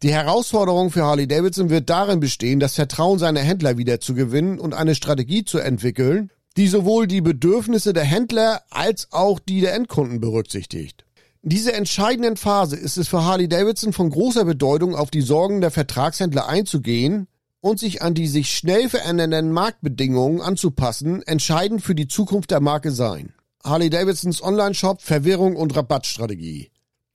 Die 0.03 0.13
Herausforderung 0.13 0.91
für 0.91 1.03
Harley 1.03 1.27
Davidson 1.27 1.71
wird 1.71 1.89
darin 1.89 2.19
bestehen, 2.19 2.59
das 2.59 2.75
Vertrauen 2.75 3.17
seiner 3.17 3.39
Händler 3.39 3.79
wieder 3.79 3.99
zu 3.99 4.13
gewinnen 4.13 4.59
und 4.59 4.75
eine 4.75 4.93
Strategie 4.93 5.43
zu 5.43 5.57
entwickeln, 5.57 6.29
die 6.55 6.67
sowohl 6.67 7.07
die 7.07 7.21
Bedürfnisse 7.21 7.93
der 7.93 8.03
Händler 8.03 8.61
als 8.69 9.07
auch 9.11 9.39
die 9.39 9.59
der 9.59 9.73
Endkunden 9.73 10.19
berücksichtigt. 10.19 11.03
In 11.41 11.49
dieser 11.49 11.73
entscheidenden 11.73 12.37
Phase 12.37 12.75
ist 12.75 12.97
es 12.97 13.07
für 13.07 13.25
Harley 13.25 13.47
Davidson 13.47 13.91
von 13.91 14.11
großer 14.11 14.45
Bedeutung, 14.45 14.95
auf 14.95 15.09
die 15.09 15.21
Sorgen 15.21 15.61
der 15.61 15.71
Vertragshändler 15.71 16.47
einzugehen 16.47 17.27
und 17.59 17.79
sich 17.79 18.03
an 18.03 18.13
die 18.13 18.27
sich 18.27 18.51
schnell 18.51 18.89
verändernden 18.89 19.51
Marktbedingungen 19.51 20.41
anzupassen, 20.41 21.23
entscheidend 21.23 21.81
für 21.81 21.95
die 21.95 22.07
Zukunft 22.07 22.51
der 22.51 22.59
Marke 22.59 22.91
sein. 22.91 23.33
Harley 23.63 23.89
Davidsons 23.89 24.43
Online-Shop, 24.43 25.01
Verwirrung 25.01 25.55
und 25.55 25.75
Rabattstrategie. 25.75 26.69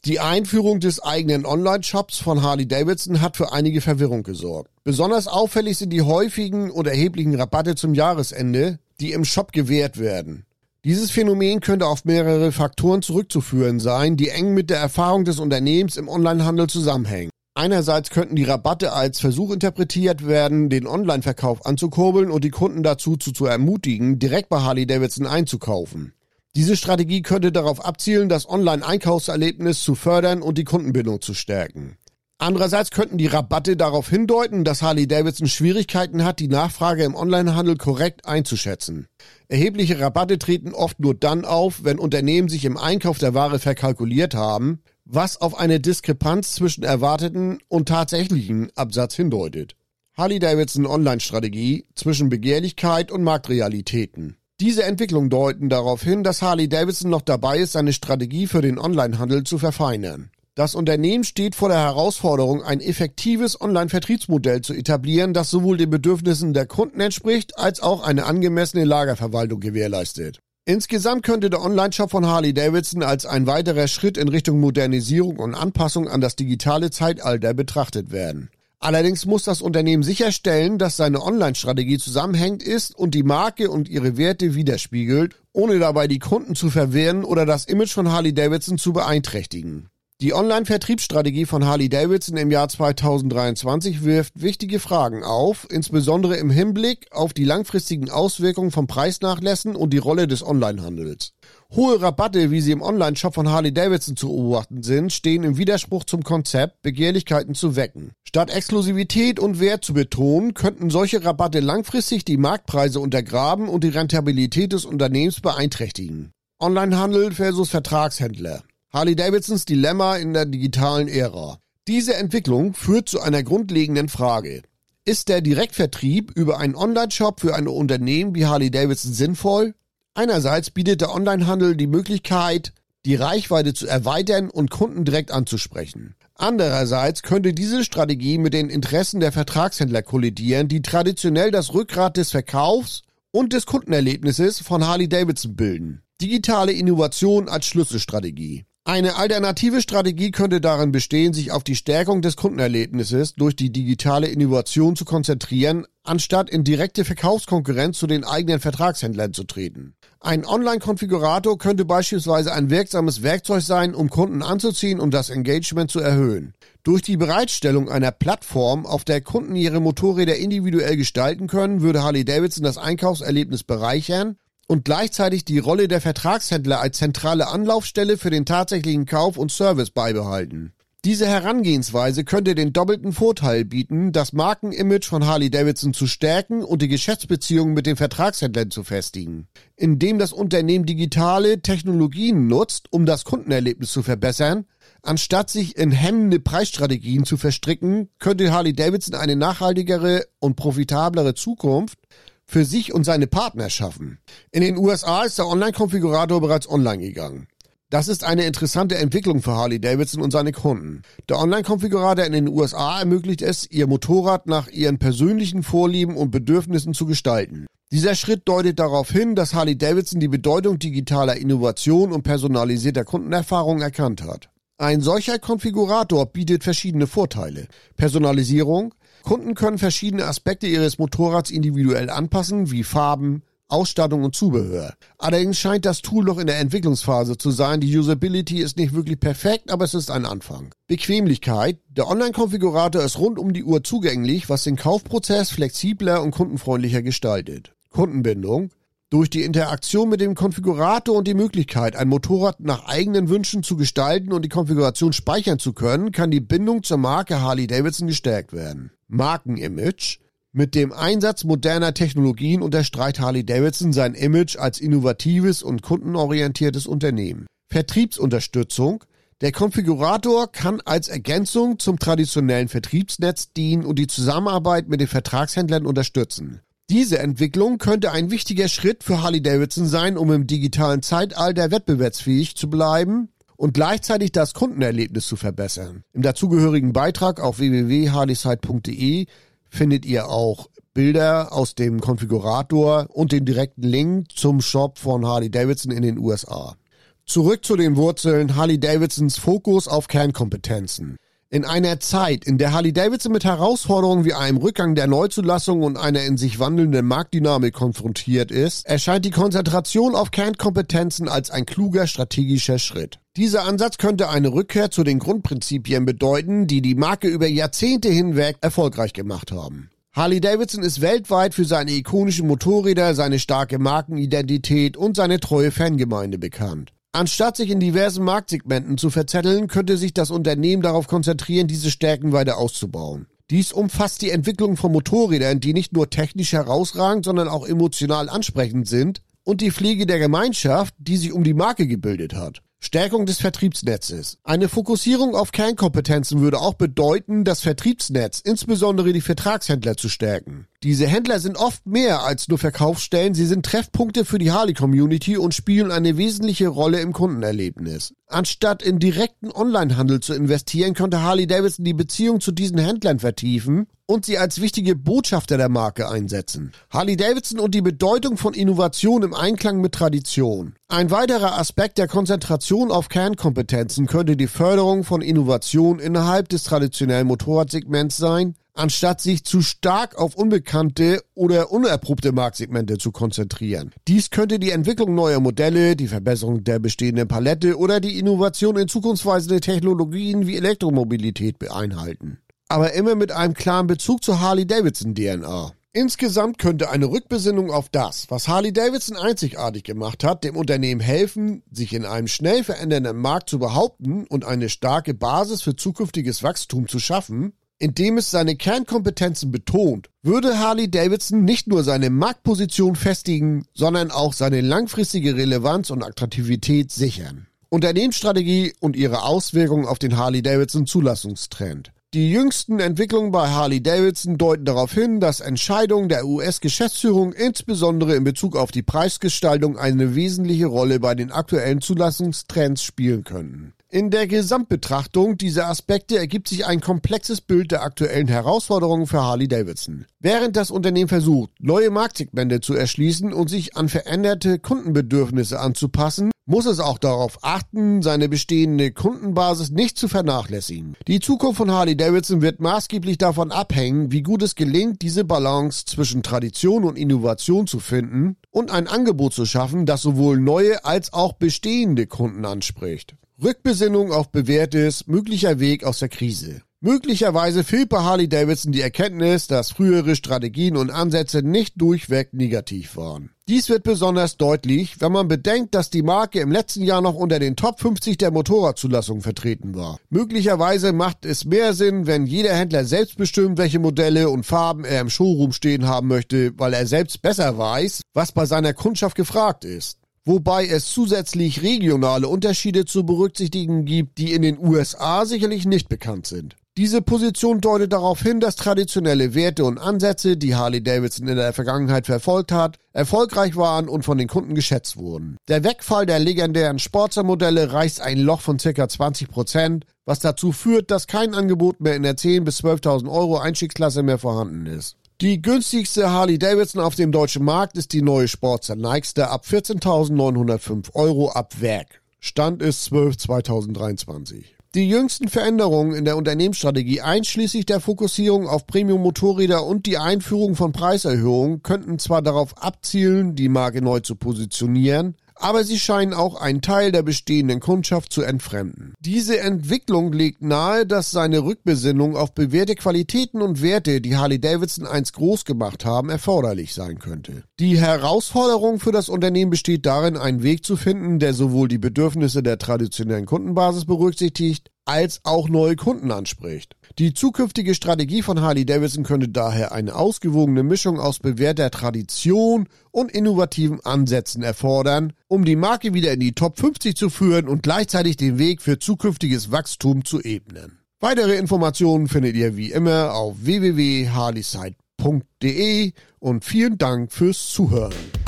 Die 0.04 0.18
Einführung 0.18 0.80
des 0.80 1.00
eigenen 1.00 1.46
Online-Shops 1.46 2.18
von 2.18 2.42
Harley 2.42 2.66
Davidson 2.66 3.20
hat 3.20 3.36
für 3.36 3.52
einige 3.52 3.80
Verwirrung 3.80 4.24
gesorgt. 4.24 4.68
Besonders 4.82 5.28
auffällig 5.28 5.78
sind 5.78 5.90
die 5.90 6.02
häufigen 6.02 6.72
und 6.72 6.88
erheblichen 6.88 7.36
Rabatte 7.36 7.76
zum 7.76 7.94
Jahresende, 7.94 8.80
die 8.98 9.12
im 9.12 9.24
Shop 9.24 9.52
gewährt 9.52 10.00
werden. 10.00 10.44
Dieses 10.84 11.12
Phänomen 11.12 11.60
könnte 11.60 11.86
auf 11.86 12.04
mehrere 12.04 12.50
Faktoren 12.50 13.02
zurückzuführen 13.02 13.78
sein, 13.78 14.16
die 14.16 14.30
eng 14.30 14.54
mit 14.54 14.70
der 14.70 14.78
Erfahrung 14.78 15.24
des 15.24 15.38
Unternehmens 15.38 15.96
im 15.96 16.08
Onlinehandel 16.08 16.66
zusammenhängen. 16.66 17.30
Einerseits 17.54 18.10
könnten 18.10 18.34
die 18.34 18.42
Rabatte 18.42 18.92
als 18.92 19.20
Versuch 19.20 19.52
interpretiert 19.52 20.26
werden, 20.26 20.68
den 20.68 20.88
Online-Verkauf 20.88 21.64
anzukurbeln 21.64 22.32
und 22.32 22.42
die 22.42 22.50
Kunden 22.50 22.82
dazu 22.82 23.16
zu, 23.16 23.30
zu 23.30 23.46
ermutigen, 23.46 24.18
direkt 24.18 24.48
bei 24.48 24.62
Harley 24.62 24.84
Davidson 24.84 25.28
einzukaufen. 25.28 26.12
Diese 26.54 26.76
Strategie 26.76 27.22
könnte 27.22 27.50
darauf 27.50 27.82
abzielen, 27.82 28.28
das 28.28 28.48
Online-Einkaufserlebnis 28.48 29.82
zu 29.82 29.94
fördern 29.94 30.42
und 30.42 30.58
die 30.58 30.64
Kundenbindung 30.64 31.22
zu 31.22 31.32
stärken. 31.32 31.96
Andererseits 32.36 32.90
könnten 32.90 33.18
die 33.18 33.28
Rabatte 33.28 33.76
darauf 33.76 34.10
hindeuten, 34.10 34.64
dass 34.64 34.82
Harley 34.82 35.06
Davidson 35.06 35.46
Schwierigkeiten 35.46 36.24
hat, 36.24 36.40
die 36.40 36.48
Nachfrage 36.48 37.04
im 37.04 37.14
Onlinehandel 37.14 37.76
korrekt 37.76 38.26
einzuschätzen. 38.26 39.06
Erhebliche 39.48 40.00
Rabatte 40.00 40.38
treten 40.38 40.74
oft 40.74 40.98
nur 40.98 41.14
dann 41.14 41.44
auf, 41.44 41.84
wenn 41.84 42.00
Unternehmen 42.00 42.48
sich 42.48 42.64
im 42.64 42.76
Einkauf 42.76 43.18
der 43.18 43.32
Ware 43.32 43.60
verkalkuliert 43.60 44.34
haben, 44.34 44.82
was 45.04 45.40
auf 45.40 45.58
eine 45.58 45.78
Diskrepanz 45.78 46.52
zwischen 46.52 46.82
erwarteten 46.82 47.60
und 47.68 47.88
tatsächlichen 47.88 48.72
Absatz 48.74 49.14
hindeutet. 49.14 49.76
Harley 50.14 50.40
Davidson 50.40 50.84
Online-Strategie 50.84 51.86
zwischen 51.94 52.28
Begehrlichkeit 52.28 53.10
und 53.10 53.22
Marktrealitäten. 53.22 54.36
Diese 54.62 54.84
Entwicklungen 54.84 55.28
deuten 55.28 55.68
darauf 55.68 56.04
hin, 56.04 56.22
dass 56.22 56.40
Harley 56.40 56.68
Davidson 56.68 57.10
noch 57.10 57.22
dabei 57.22 57.58
ist, 57.58 57.72
seine 57.72 57.92
Strategie 57.92 58.46
für 58.46 58.62
den 58.62 58.78
Onlinehandel 58.78 59.42
zu 59.42 59.58
verfeinern. 59.58 60.30
Das 60.54 60.76
Unternehmen 60.76 61.24
steht 61.24 61.56
vor 61.56 61.68
der 61.68 61.80
Herausforderung, 61.80 62.62
ein 62.62 62.78
effektives 62.78 63.60
Online-Vertriebsmodell 63.60 64.60
zu 64.60 64.72
etablieren, 64.72 65.34
das 65.34 65.50
sowohl 65.50 65.78
den 65.78 65.90
Bedürfnissen 65.90 66.54
der 66.54 66.66
Kunden 66.66 67.00
entspricht, 67.00 67.58
als 67.58 67.80
auch 67.80 68.04
eine 68.04 68.24
angemessene 68.24 68.84
Lagerverwaltung 68.84 69.58
gewährleistet. 69.58 70.38
Insgesamt 70.64 71.24
könnte 71.24 71.50
der 71.50 71.60
Online-Shop 71.60 72.12
von 72.12 72.26
Harley 72.26 72.54
Davidson 72.54 73.02
als 73.02 73.26
ein 73.26 73.48
weiterer 73.48 73.88
Schritt 73.88 74.16
in 74.16 74.28
Richtung 74.28 74.60
Modernisierung 74.60 75.40
und 75.40 75.56
Anpassung 75.56 76.06
an 76.06 76.20
das 76.20 76.36
digitale 76.36 76.92
Zeitalter 76.92 77.52
betrachtet 77.52 78.12
werden. 78.12 78.48
Allerdings 78.82 79.26
muss 79.26 79.44
das 79.44 79.62
Unternehmen 79.62 80.02
sicherstellen, 80.02 80.76
dass 80.76 80.96
seine 80.96 81.22
Online-Strategie 81.22 81.98
zusammenhängend 81.98 82.64
ist 82.64 82.96
und 82.96 83.14
die 83.14 83.22
Marke 83.22 83.70
und 83.70 83.88
ihre 83.88 84.16
Werte 84.16 84.56
widerspiegelt, 84.56 85.36
ohne 85.52 85.78
dabei 85.78 86.08
die 86.08 86.18
Kunden 86.18 86.56
zu 86.56 86.68
verwirren 86.68 87.22
oder 87.22 87.46
das 87.46 87.66
Image 87.66 87.92
von 87.92 88.10
Harley 88.10 88.34
Davidson 88.34 88.78
zu 88.78 88.92
beeinträchtigen. 88.92 89.88
Die 90.20 90.34
Online-Vertriebsstrategie 90.34 91.46
von 91.46 91.64
Harley 91.64 91.88
Davidson 91.88 92.36
im 92.36 92.50
Jahr 92.50 92.68
2023 92.68 94.02
wirft 94.02 94.42
wichtige 94.42 94.80
Fragen 94.80 95.22
auf, 95.22 95.64
insbesondere 95.70 96.36
im 96.36 96.50
Hinblick 96.50 97.06
auf 97.12 97.32
die 97.32 97.44
langfristigen 97.44 98.10
Auswirkungen 98.10 98.72
von 98.72 98.88
Preisnachlässen 98.88 99.76
und 99.76 99.90
die 99.90 99.98
Rolle 99.98 100.26
des 100.26 100.44
Onlinehandels. 100.44 101.34
Hohe 101.74 102.02
Rabatte, 102.02 102.50
wie 102.50 102.60
sie 102.60 102.72
im 102.72 102.82
Online-Shop 102.82 103.32
von 103.32 103.48
Harley 103.48 103.72
Davidson 103.72 104.14
zu 104.14 104.28
beobachten 104.28 104.82
sind, 104.82 105.10
stehen 105.10 105.42
im 105.42 105.56
Widerspruch 105.56 106.04
zum 106.04 106.22
Konzept, 106.22 106.82
Begehrlichkeiten 106.82 107.54
zu 107.54 107.76
wecken. 107.76 108.12
Statt 108.28 108.50
Exklusivität 108.50 109.40
und 109.40 109.58
Wert 109.58 109.82
zu 109.82 109.94
betonen, 109.94 110.52
könnten 110.52 110.90
solche 110.90 111.24
Rabatte 111.24 111.60
langfristig 111.60 112.26
die 112.26 112.36
Marktpreise 112.36 113.00
untergraben 113.00 113.70
und 113.70 113.84
die 113.84 113.88
Rentabilität 113.88 114.74
des 114.74 114.84
Unternehmens 114.84 115.40
beeinträchtigen. 115.40 116.32
Onlinehandel 116.58 117.32
versus 117.32 117.70
Vertragshändler. 117.70 118.62
Harley 118.92 119.16
Davidsons 119.16 119.64
Dilemma 119.64 120.16
in 120.16 120.34
der 120.34 120.44
digitalen 120.44 121.08
Ära. 121.08 121.58
Diese 121.88 122.14
Entwicklung 122.16 122.74
führt 122.74 123.08
zu 123.08 123.22
einer 123.22 123.42
grundlegenden 123.42 124.10
Frage. 124.10 124.60
Ist 125.06 125.30
der 125.30 125.40
Direktvertrieb 125.40 126.32
über 126.36 126.58
einen 126.58 126.76
Online-Shop 126.76 127.40
für 127.40 127.54
ein 127.54 127.66
Unternehmen 127.66 128.34
wie 128.34 128.44
Harley 128.44 128.70
Davidson 128.70 129.14
sinnvoll? 129.14 129.74
Einerseits 130.14 130.70
bietet 130.70 131.00
der 131.00 131.14
Onlinehandel 131.14 131.74
die 131.74 131.86
Möglichkeit, 131.86 132.72
die 133.06 133.14
Reichweite 133.14 133.72
zu 133.72 133.86
erweitern 133.86 134.50
und 134.50 134.70
Kunden 134.70 135.04
direkt 135.04 135.30
anzusprechen. 135.30 136.14
Andererseits 136.34 137.22
könnte 137.22 137.52
diese 137.52 137.82
Strategie 137.82 138.38
mit 138.38 138.52
den 138.52 138.68
Interessen 138.68 139.20
der 139.20 139.32
Vertragshändler 139.32 140.02
kollidieren, 140.02 140.68
die 140.68 140.82
traditionell 140.82 141.50
das 141.50 141.72
Rückgrat 141.72 142.16
des 142.16 142.30
Verkaufs 142.30 143.02
und 143.30 143.52
des 143.52 143.64
Kundenerlebnisses 143.64 144.60
von 144.60 144.86
Harley 144.86 145.08
Davidson 145.08 145.56
bilden. 145.56 146.02
Digitale 146.20 146.72
Innovation 146.72 147.48
als 147.48 147.66
Schlüsselstrategie. 147.66 148.66
Eine 148.92 149.16
alternative 149.16 149.80
Strategie 149.80 150.32
könnte 150.32 150.60
darin 150.60 150.92
bestehen, 150.92 151.32
sich 151.32 151.50
auf 151.50 151.64
die 151.64 151.76
Stärkung 151.76 152.20
des 152.20 152.36
Kundenerlebnisses 152.36 153.32
durch 153.32 153.56
die 153.56 153.72
digitale 153.72 154.26
Innovation 154.26 154.96
zu 154.96 155.06
konzentrieren, 155.06 155.86
anstatt 156.04 156.50
in 156.50 156.62
direkte 156.62 157.06
Verkaufskonkurrenz 157.06 157.96
zu 157.96 158.06
den 158.06 158.22
eigenen 158.22 158.60
Vertragshändlern 158.60 159.32
zu 159.32 159.44
treten. 159.44 159.94
Ein 160.20 160.44
Online-Konfigurator 160.44 161.56
könnte 161.56 161.86
beispielsweise 161.86 162.52
ein 162.52 162.68
wirksames 162.68 163.22
Werkzeug 163.22 163.62
sein, 163.62 163.94
um 163.94 164.10
Kunden 164.10 164.42
anzuziehen 164.42 165.00
und 165.00 165.14
das 165.14 165.30
Engagement 165.30 165.90
zu 165.90 166.00
erhöhen. 166.00 166.52
Durch 166.82 167.00
die 167.00 167.16
Bereitstellung 167.16 167.88
einer 167.88 168.10
Plattform, 168.10 168.84
auf 168.84 169.04
der 169.04 169.22
Kunden 169.22 169.56
ihre 169.56 169.80
Motorräder 169.80 170.36
individuell 170.36 170.98
gestalten 170.98 171.46
können, 171.46 171.80
würde 171.80 172.02
Harley 172.02 172.26
Davidson 172.26 172.64
das 172.64 172.76
Einkaufserlebnis 172.76 173.64
bereichern 173.64 174.36
und 174.68 174.84
gleichzeitig 174.84 175.44
die 175.44 175.58
Rolle 175.58 175.88
der 175.88 176.00
Vertragshändler 176.00 176.80
als 176.80 176.98
zentrale 176.98 177.48
Anlaufstelle 177.48 178.16
für 178.16 178.30
den 178.30 178.46
tatsächlichen 178.46 179.06
Kauf 179.06 179.36
und 179.36 179.52
Service 179.52 179.90
beibehalten. 179.90 180.72
Diese 181.04 181.26
Herangehensweise 181.26 182.22
könnte 182.22 182.54
den 182.54 182.72
doppelten 182.72 183.12
Vorteil 183.12 183.64
bieten, 183.64 184.12
das 184.12 184.32
Markenimage 184.32 185.08
von 185.08 185.26
Harley 185.26 185.50
Davidson 185.50 185.94
zu 185.94 186.06
stärken 186.06 186.62
und 186.62 186.80
die 186.80 186.86
Geschäftsbeziehungen 186.86 187.74
mit 187.74 187.86
den 187.86 187.96
Vertragshändlern 187.96 188.70
zu 188.70 188.84
festigen. 188.84 189.48
Indem 189.74 190.20
das 190.20 190.32
Unternehmen 190.32 190.86
digitale 190.86 191.60
Technologien 191.60 192.46
nutzt, 192.46 192.92
um 192.92 193.04
das 193.04 193.24
Kundenerlebnis 193.24 193.90
zu 193.90 194.04
verbessern, 194.04 194.66
anstatt 195.02 195.50
sich 195.50 195.76
in 195.76 195.90
hemmende 195.90 196.38
Preisstrategien 196.38 197.24
zu 197.24 197.36
verstricken, 197.36 198.08
könnte 198.20 198.52
Harley 198.52 198.72
Davidson 198.72 199.16
eine 199.16 199.34
nachhaltigere 199.34 200.24
und 200.38 200.54
profitablere 200.54 201.34
Zukunft 201.34 201.98
für 202.46 202.64
sich 202.64 202.92
und 202.92 203.04
seine 203.04 203.26
Partner 203.26 203.70
schaffen. 203.70 204.18
In 204.50 204.62
den 204.62 204.76
USA 204.76 205.22
ist 205.24 205.38
der 205.38 205.46
Online-Konfigurator 205.46 206.40
bereits 206.40 206.68
online 206.68 207.02
gegangen. 207.02 207.48
Das 207.92 208.08
ist 208.08 208.24
eine 208.24 208.46
interessante 208.46 208.96
Entwicklung 208.96 209.42
für 209.42 209.52
Harley 209.52 209.78
Davidson 209.78 210.22
und 210.22 210.30
seine 210.30 210.52
Kunden. 210.52 211.02
Der 211.28 211.38
Online-Konfigurator 211.38 212.24
in 212.24 212.32
den 212.32 212.48
USA 212.48 213.00
ermöglicht 213.00 213.42
es, 213.42 213.70
ihr 213.70 213.86
Motorrad 213.86 214.46
nach 214.46 214.68
ihren 214.68 214.98
persönlichen 214.98 215.62
Vorlieben 215.62 216.16
und 216.16 216.30
Bedürfnissen 216.30 216.94
zu 216.94 217.04
gestalten. 217.04 217.66
Dieser 217.92 218.14
Schritt 218.14 218.48
deutet 218.48 218.78
darauf 218.78 219.10
hin, 219.10 219.34
dass 219.34 219.52
Harley 219.52 219.76
Davidson 219.76 220.20
die 220.20 220.28
Bedeutung 220.28 220.78
digitaler 220.78 221.36
Innovation 221.36 222.12
und 222.12 222.22
personalisierter 222.22 223.04
Kundenerfahrung 223.04 223.82
erkannt 223.82 224.22
hat. 224.22 224.48
Ein 224.78 225.02
solcher 225.02 225.38
Konfigurator 225.38 226.24
bietet 226.24 226.64
verschiedene 226.64 227.06
Vorteile. 227.06 227.68
Personalisierung, 227.96 228.94
Kunden 229.22 229.54
können 229.54 229.78
verschiedene 229.78 230.26
Aspekte 230.26 230.66
ihres 230.66 230.98
Motorrads 230.98 231.50
individuell 231.50 232.10
anpassen, 232.10 232.70
wie 232.70 232.84
Farben, 232.84 233.42
Ausstattung 233.72 234.22
und 234.22 234.36
Zubehör. 234.36 234.94
Allerdings 235.16 235.58
scheint 235.58 235.86
das 235.86 236.02
Tool 236.02 236.24
noch 236.24 236.38
in 236.38 236.46
der 236.46 236.58
Entwicklungsphase 236.58 237.38
zu 237.38 237.50
sein. 237.50 237.80
Die 237.80 237.96
Usability 237.96 238.58
ist 238.58 238.76
nicht 238.76 238.92
wirklich 238.92 239.18
perfekt, 239.18 239.70
aber 239.70 239.86
es 239.86 239.94
ist 239.94 240.10
ein 240.10 240.26
Anfang. 240.26 240.74
Bequemlichkeit. 240.88 241.78
Der 241.88 242.06
Online-Konfigurator 242.06 243.02
ist 243.02 243.18
rund 243.18 243.38
um 243.38 243.54
die 243.54 243.64
Uhr 243.64 243.82
zugänglich, 243.82 244.50
was 244.50 244.64
den 244.64 244.76
Kaufprozess 244.76 245.50
flexibler 245.50 246.22
und 246.22 246.32
kundenfreundlicher 246.32 247.00
gestaltet. 247.00 247.74
Kundenbindung. 247.88 248.70
Durch 249.12 249.28
die 249.28 249.42
Interaktion 249.42 250.08
mit 250.08 250.22
dem 250.22 250.34
Konfigurator 250.34 251.14
und 251.14 251.28
die 251.28 251.34
Möglichkeit, 251.34 251.96
ein 251.96 252.08
Motorrad 252.08 252.60
nach 252.60 252.86
eigenen 252.86 253.28
Wünschen 253.28 253.62
zu 253.62 253.76
gestalten 253.76 254.32
und 254.32 254.42
die 254.42 254.48
Konfiguration 254.48 255.12
speichern 255.12 255.58
zu 255.58 255.74
können, 255.74 256.12
kann 256.12 256.30
die 256.30 256.40
Bindung 256.40 256.82
zur 256.82 256.96
Marke 256.96 257.42
Harley 257.42 257.66
Davidson 257.66 258.08
gestärkt 258.08 258.54
werden. 258.54 258.90
Markenimage. 259.08 260.16
Mit 260.52 260.74
dem 260.74 260.94
Einsatz 260.94 261.44
moderner 261.44 261.92
Technologien 261.92 262.62
unterstreicht 262.62 263.20
Harley 263.20 263.44
Davidson 263.44 263.92
sein 263.92 264.14
Image 264.14 264.56
als 264.56 264.80
innovatives 264.80 265.62
und 265.62 265.82
kundenorientiertes 265.82 266.86
Unternehmen. 266.86 267.44
Vertriebsunterstützung. 267.68 269.04
Der 269.42 269.52
Konfigurator 269.52 270.50
kann 270.50 270.80
als 270.86 271.08
Ergänzung 271.08 271.78
zum 271.78 271.98
traditionellen 271.98 272.68
Vertriebsnetz 272.68 273.52
dienen 273.52 273.84
und 273.84 273.98
die 273.98 274.06
Zusammenarbeit 274.06 274.88
mit 274.88 275.02
den 275.02 275.08
Vertragshändlern 275.08 275.84
unterstützen. 275.84 276.62
Diese 276.92 277.20
Entwicklung 277.20 277.78
könnte 277.78 278.12
ein 278.12 278.30
wichtiger 278.30 278.68
Schritt 278.68 279.02
für 279.02 279.22
Harley 279.22 279.40
Davidson 279.40 279.86
sein, 279.86 280.18
um 280.18 280.30
im 280.30 280.46
digitalen 280.46 281.00
Zeitalter 281.00 281.70
wettbewerbsfähig 281.70 282.54
zu 282.54 282.68
bleiben 282.68 283.30
und 283.56 283.72
gleichzeitig 283.72 284.30
das 284.30 284.52
Kundenerlebnis 284.52 285.26
zu 285.26 285.36
verbessern. 285.36 286.04
Im 286.12 286.20
dazugehörigen 286.20 286.92
Beitrag 286.92 287.40
auf 287.40 287.60
www.harleyside.de 287.60 289.24
findet 289.70 290.04
ihr 290.04 290.28
auch 290.28 290.68
Bilder 290.92 291.54
aus 291.54 291.74
dem 291.74 291.98
Konfigurator 291.98 293.06
und 293.08 293.32
den 293.32 293.46
direkten 293.46 293.84
Link 293.84 294.26
zum 294.36 294.60
Shop 294.60 294.98
von 294.98 295.26
Harley 295.26 295.50
Davidson 295.50 295.92
in 295.92 296.02
den 296.02 296.18
USA. 296.18 296.76
Zurück 297.24 297.64
zu 297.64 297.76
den 297.76 297.96
Wurzeln 297.96 298.54
Harley 298.54 298.78
Davidsons 298.78 299.38
Fokus 299.38 299.88
auf 299.88 300.08
Kernkompetenzen. 300.08 301.16
In 301.52 301.66
einer 301.66 302.00
Zeit, 302.00 302.46
in 302.46 302.56
der 302.56 302.72
Harley 302.72 302.94
Davidson 302.94 303.30
mit 303.30 303.44
Herausforderungen 303.44 304.24
wie 304.24 304.32
einem 304.32 304.56
Rückgang 304.56 304.94
der 304.94 305.06
Neuzulassung 305.06 305.82
und 305.82 305.98
einer 305.98 306.22
in 306.24 306.38
sich 306.38 306.58
wandelnden 306.58 307.04
Marktdynamik 307.04 307.74
konfrontiert 307.74 308.50
ist, 308.50 308.86
erscheint 308.86 309.26
die 309.26 309.30
Konzentration 309.30 310.14
auf 310.14 310.30
Kernkompetenzen 310.30 311.28
als 311.28 311.50
ein 311.50 311.66
kluger 311.66 312.06
strategischer 312.06 312.78
Schritt. 312.78 313.18
Dieser 313.36 313.64
Ansatz 313.64 313.98
könnte 313.98 314.30
eine 314.30 314.50
Rückkehr 314.50 314.90
zu 314.90 315.04
den 315.04 315.18
Grundprinzipien 315.18 316.06
bedeuten, 316.06 316.68
die 316.68 316.80
die 316.80 316.94
Marke 316.94 317.28
über 317.28 317.48
Jahrzehnte 317.48 318.08
hinweg 318.08 318.56
erfolgreich 318.62 319.12
gemacht 319.12 319.52
haben. 319.52 319.90
Harley 320.12 320.40
Davidson 320.40 320.82
ist 320.82 321.02
weltweit 321.02 321.52
für 321.52 321.66
seine 321.66 321.90
ikonischen 321.90 322.46
Motorräder, 322.46 323.14
seine 323.14 323.38
starke 323.38 323.78
Markenidentität 323.78 324.96
und 324.96 325.16
seine 325.16 325.38
treue 325.38 325.70
Fangemeinde 325.70 326.38
bekannt. 326.38 326.94
Anstatt 327.14 327.58
sich 327.58 327.68
in 327.68 327.78
diversen 327.78 328.24
Marktsegmenten 328.24 328.96
zu 328.96 329.10
verzetteln, 329.10 329.68
könnte 329.68 329.98
sich 329.98 330.14
das 330.14 330.30
Unternehmen 330.30 330.80
darauf 330.80 331.08
konzentrieren, 331.08 331.66
diese 331.66 331.90
Stärken 331.90 332.32
weiter 332.32 332.56
auszubauen. 332.56 333.26
Dies 333.50 333.70
umfasst 333.70 334.22
die 334.22 334.30
Entwicklung 334.30 334.78
von 334.78 334.92
Motorrädern, 334.92 335.60
die 335.60 335.74
nicht 335.74 335.92
nur 335.92 336.08
technisch 336.08 336.54
herausragend, 336.54 337.26
sondern 337.26 337.48
auch 337.48 337.66
emotional 337.66 338.30
ansprechend 338.30 338.88
sind 338.88 339.20
und 339.44 339.60
die 339.60 339.70
Pflege 339.70 340.06
der 340.06 340.20
Gemeinschaft, 340.20 340.94
die 340.96 341.18
sich 341.18 341.34
um 341.34 341.44
die 341.44 341.52
Marke 341.52 341.86
gebildet 341.86 342.32
hat. 342.32 342.62
Stärkung 342.80 343.26
des 343.26 343.38
Vertriebsnetzes. 343.42 344.38
Eine 344.42 344.70
Fokussierung 344.70 345.36
auf 345.36 345.52
Kernkompetenzen 345.52 346.40
würde 346.40 346.60
auch 346.60 346.74
bedeuten, 346.74 347.44
das 347.44 347.60
Vertriebsnetz, 347.60 348.40
insbesondere 348.40 349.12
die 349.12 349.20
Vertragshändler, 349.20 349.98
zu 349.98 350.08
stärken. 350.08 350.66
Diese 350.82 351.06
Händler 351.06 351.38
sind 351.38 351.56
oft 351.56 351.86
mehr 351.86 352.24
als 352.24 352.48
nur 352.48 352.58
Verkaufsstellen, 352.58 353.34
sie 353.34 353.46
sind 353.46 353.64
Treffpunkte 353.64 354.24
für 354.24 354.38
die 354.38 354.50
Harley-Community 354.50 355.36
und 355.36 355.54
spielen 355.54 355.92
eine 355.92 356.16
wesentliche 356.16 356.66
Rolle 356.66 357.00
im 357.00 357.12
Kundenerlebnis. 357.12 358.14
Anstatt 358.26 358.82
in 358.82 358.98
direkten 358.98 359.52
Onlinehandel 359.52 360.18
zu 360.18 360.34
investieren, 360.34 360.94
könnte 360.94 361.22
Harley-Davidson 361.22 361.84
die 361.84 361.94
Beziehung 361.94 362.40
zu 362.40 362.50
diesen 362.50 362.78
Händlern 362.78 363.20
vertiefen 363.20 363.86
und 364.06 364.26
sie 364.26 364.38
als 364.38 364.60
wichtige 364.60 364.96
Botschafter 364.96 365.56
der 365.56 365.68
Marke 365.68 366.08
einsetzen. 366.08 366.72
Harley-Davidson 366.90 367.60
und 367.60 367.76
die 367.76 367.82
Bedeutung 367.82 368.36
von 368.36 368.52
Innovation 368.52 369.22
im 369.22 369.34
Einklang 369.34 369.80
mit 369.80 369.92
Tradition. 369.92 370.74
Ein 370.88 371.12
weiterer 371.12 371.58
Aspekt 371.58 371.98
der 371.98 372.08
Konzentration 372.08 372.90
auf 372.90 373.08
Kernkompetenzen 373.08 374.06
könnte 374.06 374.36
die 374.36 374.48
Förderung 374.48 375.04
von 375.04 375.22
Innovation 375.22 376.00
innerhalb 376.00 376.48
des 376.48 376.64
traditionellen 376.64 377.28
Motorradsegments 377.28 378.16
sein, 378.16 378.56
anstatt 378.74 379.20
sich 379.20 379.44
zu 379.44 379.62
stark 379.62 380.16
auf 380.16 380.34
unbekannte 380.34 381.22
oder 381.34 381.70
unerprobte 381.70 382.32
Marktsegmente 382.32 382.98
zu 382.98 383.12
konzentrieren. 383.12 383.92
Dies 384.08 384.30
könnte 384.30 384.58
die 384.58 384.70
Entwicklung 384.70 385.14
neuer 385.14 385.40
Modelle, 385.40 385.96
die 385.96 386.08
Verbesserung 386.08 386.64
der 386.64 386.78
bestehenden 386.78 387.28
Palette 387.28 387.76
oder 387.76 388.00
die 388.00 388.18
Innovation 388.18 388.76
in 388.76 388.88
zukunftsweisende 388.88 389.60
Technologien 389.60 390.46
wie 390.46 390.56
Elektromobilität 390.56 391.58
beinhalten. 391.58 392.38
Aber 392.68 392.94
immer 392.94 393.14
mit 393.14 393.32
einem 393.32 393.54
klaren 393.54 393.86
Bezug 393.86 394.24
zur 394.24 394.40
Harley-Davidson-DNA. 394.40 395.72
Insgesamt 395.94 396.56
könnte 396.56 396.88
eine 396.88 397.04
Rückbesinnung 397.04 397.70
auf 397.70 397.90
das, 397.90 398.30
was 398.30 398.48
Harley 398.48 398.72
Davidson 398.72 399.18
einzigartig 399.18 399.84
gemacht 399.84 400.24
hat, 400.24 400.42
dem 400.42 400.56
Unternehmen 400.56 401.02
helfen, 401.02 401.62
sich 401.70 401.92
in 401.92 402.06
einem 402.06 402.28
schnell 402.28 402.64
verändernden 402.64 403.18
Markt 403.18 403.50
zu 403.50 403.58
behaupten 403.58 404.26
und 404.26 404.46
eine 404.46 404.70
starke 404.70 405.12
Basis 405.12 405.60
für 405.60 405.76
zukünftiges 405.76 406.42
Wachstum 406.42 406.88
zu 406.88 406.98
schaffen, 406.98 407.52
indem 407.82 408.16
es 408.16 408.30
seine 408.30 408.54
Kernkompetenzen 408.54 409.50
betont, 409.50 410.08
würde 410.22 410.60
Harley 410.60 410.88
Davidson 410.88 411.44
nicht 411.44 411.66
nur 411.66 411.82
seine 411.82 412.10
Marktposition 412.10 412.94
festigen, 412.94 413.64
sondern 413.74 414.12
auch 414.12 414.34
seine 414.34 414.60
langfristige 414.60 415.34
Relevanz 415.34 415.90
und 415.90 416.04
Attraktivität 416.04 416.92
sichern. 416.92 417.48
Unternehmensstrategie 417.70 418.72
und 418.78 418.94
ihre 418.94 419.24
Auswirkungen 419.24 419.86
auf 419.86 419.98
den 419.98 420.16
Harley 420.16 420.42
Davidson 420.42 420.86
Zulassungstrend. 420.86 421.90
Die 422.14 422.30
jüngsten 422.30 422.78
Entwicklungen 422.78 423.32
bei 423.32 423.48
Harley 423.48 423.82
Davidson 423.82 424.38
deuten 424.38 424.64
darauf 424.64 424.92
hin, 424.92 425.18
dass 425.18 425.40
Entscheidungen 425.40 426.08
der 426.08 426.24
US-Geschäftsführung 426.24 427.32
insbesondere 427.32 428.14
in 428.14 428.22
Bezug 428.22 428.54
auf 428.54 428.70
die 428.70 428.82
Preisgestaltung 428.82 429.76
eine 429.76 430.14
wesentliche 430.14 430.66
Rolle 430.66 431.00
bei 431.00 431.16
den 431.16 431.32
aktuellen 431.32 431.80
Zulassungstrends 431.80 432.84
spielen 432.84 433.24
könnten. 433.24 433.72
In 433.94 434.08
der 434.08 434.26
Gesamtbetrachtung 434.26 435.36
dieser 435.36 435.68
Aspekte 435.68 436.16
ergibt 436.16 436.48
sich 436.48 436.64
ein 436.64 436.80
komplexes 436.80 437.42
Bild 437.42 437.72
der 437.72 437.82
aktuellen 437.82 438.26
Herausforderungen 438.26 439.06
für 439.06 439.20
Harley 439.20 439.48
Davidson. 439.48 440.06
Während 440.18 440.56
das 440.56 440.70
Unternehmen 440.70 441.10
versucht, 441.10 441.50
neue 441.60 441.90
Marktsegmente 441.90 442.62
zu 442.62 442.72
erschließen 442.72 443.34
und 443.34 443.50
sich 443.50 443.76
an 443.76 443.90
veränderte 443.90 444.58
Kundenbedürfnisse 444.58 445.60
anzupassen, 445.60 446.30
muss 446.46 446.64
es 446.64 446.80
auch 446.80 446.96
darauf 446.96 447.40
achten, 447.42 448.00
seine 448.00 448.30
bestehende 448.30 448.92
Kundenbasis 448.92 449.70
nicht 449.70 449.98
zu 449.98 450.08
vernachlässigen. 450.08 450.96
Die 451.06 451.20
Zukunft 451.20 451.58
von 451.58 451.70
Harley 451.70 451.94
Davidson 451.94 452.40
wird 452.40 452.60
maßgeblich 452.60 453.18
davon 453.18 453.52
abhängen, 453.52 454.10
wie 454.10 454.22
gut 454.22 454.40
es 454.40 454.54
gelingt, 454.54 455.02
diese 455.02 455.26
Balance 455.26 455.84
zwischen 455.84 456.22
Tradition 456.22 456.84
und 456.84 456.96
Innovation 456.96 457.66
zu 457.66 457.78
finden 457.78 458.36
und 458.50 458.70
ein 458.70 458.86
Angebot 458.86 459.34
zu 459.34 459.44
schaffen, 459.44 459.84
das 459.84 460.00
sowohl 460.00 460.40
neue 460.40 460.82
als 460.86 461.12
auch 461.12 461.34
bestehende 461.34 462.06
Kunden 462.06 462.46
anspricht. 462.46 463.16
Rückbesinnung 463.40 464.12
auf 464.12 464.30
bewährtes, 464.30 465.06
möglicher 465.06 465.58
Weg 465.58 465.84
aus 465.84 465.98
der 466.00 466.08
Krise. 466.08 466.62
Möglicherweise 466.84 467.62
fehlt 467.62 467.90
bei 467.90 468.00
Harley 468.00 468.28
Davidson 468.28 468.72
die 468.72 468.80
Erkenntnis, 468.80 469.46
dass 469.46 469.70
frühere 469.70 470.16
Strategien 470.16 470.76
und 470.76 470.90
Ansätze 470.90 471.40
nicht 471.40 471.80
durchweg 471.80 472.34
negativ 472.34 472.96
waren. 472.96 473.30
Dies 473.48 473.68
wird 473.68 473.84
besonders 473.84 474.36
deutlich, 474.36 475.00
wenn 475.00 475.12
man 475.12 475.28
bedenkt, 475.28 475.76
dass 475.76 475.90
die 475.90 476.02
Marke 476.02 476.40
im 476.40 476.50
letzten 476.50 476.82
Jahr 476.82 477.00
noch 477.00 477.14
unter 477.14 477.38
den 477.38 477.54
Top 477.54 477.78
50 477.78 478.18
der 478.18 478.32
Motorradzulassung 478.32 479.20
vertreten 479.20 479.76
war. 479.76 479.98
Möglicherweise 480.10 480.92
macht 480.92 481.24
es 481.24 481.44
mehr 481.44 481.72
Sinn, 481.72 482.08
wenn 482.08 482.26
jeder 482.26 482.54
Händler 482.54 482.84
selbst 482.84 483.16
bestimmt, 483.16 483.58
welche 483.58 483.78
Modelle 483.78 484.28
und 484.28 484.44
Farben 484.44 484.84
er 484.84 485.02
im 485.02 485.10
Showroom 485.10 485.52
stehen 485.52 485.86
haben 485.86 486.08
möchte, 486.08 486.52
weil 486.58 486.74
er 486.74 486.88
selbst 486.88 487.22
besser 487.22 487.56
weiß, 487.56 488.02
was 488.12 488.32
bei 488.32 488.44
seiner 488.44 488.74
Kundschaft 488.74 489.16
gefragt 489.16 489.64
ist 489.64 490.01
wobei 490.24 490.66
es 490.66 490.90
zusätzlich 490.90 491.62
regionale 491.62 492.28
Unterschiede 492.28 492.84
zu 492.84 493.04
berücksichtigen 493.04 493.84
gibt, 493.84 494.18
die 494.18 494.32
in 494.32 494.42
den 494.42 494.58
USA 494.58 495.26
sicherlich 495.26 495.66
nicht 495.66 495.88
bekannt 495.88 496.26
sind. 496.26 496.56
Diese 496.78 497.02
Position 497.02 497.60
deutet 497.60 497.92
darauf 497.92 498.22
hin, 498.22 498.40
dass 498.40 498.56
traditionelle 498.56 499.34
Werte 499.34 499.66
und 499.66 499.76
Ansätze, 499.76 500.38
die 500.38 500.54
Harley 500.54 500.82
Davidson 500.82 501.28
in 501.28 501.36
der 501.36 501.52
Vergangenheit 501.52 502.06
verfolgt 502.06 502.50
hat, 502.50 502.78
erfolgreich 502.94 503.56
waren 503.56 503.90
und 503.90 504.06
von 504.06 504.16
den 504.16 504.26
Kunden 504.26 504.54
geschätzt 504.54 504.96
wurden. 504.96 505.36
Der 505.48 505.64
Wegfall 505.64 506.06
der 506.06 506.18
legendären 506.18 506.78
Sportstermodelle 506.78 507.74
reißt 507.74 508.00
ein 508.00 508.18
Loch 508.18 508.40
von 508.40 508.56
ca. 508.56 508.88
20 508.88 509.28
Prozent, 509.28 509.84
was 510.06 510.20
dazu 510.20 510.50
führt, 510.50 510.90
dass 510.90 511.06
kein 511.06 511.34
Angebot 511.34 511.82
mehr 511.82 511.94
in 511.94 512.04
der 512.04 512.16
10.000 512.16 512.40
bis 512.40 512.64
12.000 512.64 513.12
Euro 513.12 513.36
Einstiegsklasse 513.36 514.02
mehr 514.02 514.16
vorhanden 514.16 514.64
ist. 514.64 514.96
Die 515.22 515.40
günstigste 515.40 516.10
Harley 516.10 516.36
Davidson 516.36 516.82
auf 516.82 516.96
dem 516.96 517.12
deutschen 517.12 517.44
Markt 517.44 517.78
ist 517.78 517.92
die 517.92 518.02
neue 518.02 518.26
Sportster 518.26 518.74
Nightster 518.74 519.30
ab 519.30 519.44
14.905 519.48 520.96
Euro 520.96 521.30
ab 521.30 521.60
Werk. 521.60 522.02
Stand 522.18 522.60
ist 522.60 522.82
12 522.86 523.18
2023. 523.18 524.56
Die 524.74 524.88
jüngsten 524.88 525.28
Veränderungen 525.28 525.94
in 525.94 526.04
der 526.04 526.16
Unternehmensstrategie 526.16 527.02
einschließlich 527.02 527.66
der 527.66 527.78
Fokussierung 527.78 528.48
auf 528.48 528.66
Premium-Motorräder 528.66 529.64
und 529.64 529.86
die 529.86 529.96
Einführung 529.96 530.56
von 530.56 530.72
Preiserhöhungen 530.72 531.62
könnten 531.62 532.00
zwar 532.00 532.20
darauf 532.20 532.60
abzielen, 532.60 533.36
die 533.36 533.48
Marke 533.48 533.80
neu 533.80 534.00
zu 534.00 534.16
positionieren, 534.16 535.14
aber 535.36 535.64
sie 535.64 535.78
scheinen 535.78 536.14
auch 536.14 536.34
einen 536.40 536.62
Teil 536.62 536.92
der 536.92 537.02
bestehenden 537.02 537.60
Kundschaft 537.60 538.12
zu 538.12 538.22
entfremden. 538.22 538.94
Diese 539.00 539.38
Entwicklung 539.40 540.12
legt 540.12 540.42
nahe, 540.42 540.86
dass 540.86 541.10
seine 541.10 541.44
Rückbesinnung 541.44 542.16
auf 542.16 542.34
bewährte 542.34 542.74
Qualitäten 542.74 543.42
und 543.42 543.62
Werte, 543.62 544.00
die 544.00 544.16
Harley 544.16 544.40
Davidson 544.40 544.86
einst 544.86 545.14
groß 545.14 545.44
gemacht 545.44 545.84
haben, 545.84 546.10
erforderlich 546.10 546.74
sein 546.74 546.98
könnte. 546.98 547.44
Die 547.60 547.78
Herausforderung 547.78 548.80
für 548.80 548.92
das 548.92 549.08
Unternehmen 549.08 549.50
besteht 549.50 549.86
darin, 549.86 550.16
einen 550.16 550.42
Weg 550.42 550.64
zu 550.64 550.76
finden, 550.76 551.18
der 551.18 551.34
sowohl 551.34 551.68
die 551.68 551.78
Bedürfnisse 551.78 552.42
der 552.42 552.58
traditionellen 552.58 553.26
Kundenbasis 553.26 553.84
berücksichtigt, 553.84 554.71
als 554.84 555.20
auch 555.24 555.48
neue 555.48 555.76
Kunden 555.76 556.10
anspricht. 556.10 556.74
Die 556.98 557.14
zukünftige 557.14 557.74
Strategie 557.74 558.22
von 558.22 558.40
Harley 558.40 558.66
Davidson 558.66 559.04
könnte 559.04 559.28
daher 559.28 559.72
eine 559.72 559.94
ausgewogene 559.94 560.62
Mischung 560.62 561.00
aus 561.00 561.18
bewährter 561.18 561.70
Tradition 561.70 562.68
und 562.90 563.12
innovativen 563.12 563.80
Ansätzen 563.80 564.42
erfordern, 564.42 565.12
um 565.28 565.44
die 565.44 565.56
Marke 565.56 565.92
wieder 565.94 566.12
in 566.12 566.20
die 566.20 566.32
Top 566.32 566.58
50 566.58 566.96
zu 566.96 567.10
führen 567.10 567.48
und 567.48 567.62
gleichzeitig 567.62 568.16
den 568.16 568.38
Weg 568.38 568.60
für 568.60 568.78
zukünftiges 568.78 569.52
Wachstum 569.52 570.04
zu 570.04 570.20
ebnen. 570.20 570.78
Weitere 571.00 571.36
Informationen 571.36 572.08
findet 572.08 572.36
ihr 572.36 572.56
wie 572.56 572.70
immer 572.70 573.14
auf 573.14 573.36
www.harleyside.de 573.40 575.92
und 576.20 576.44
vielen 576.44 576.78
Dank 576.78 577.10
fürs 577.10 577.48
Zuhören. 577.48 578.21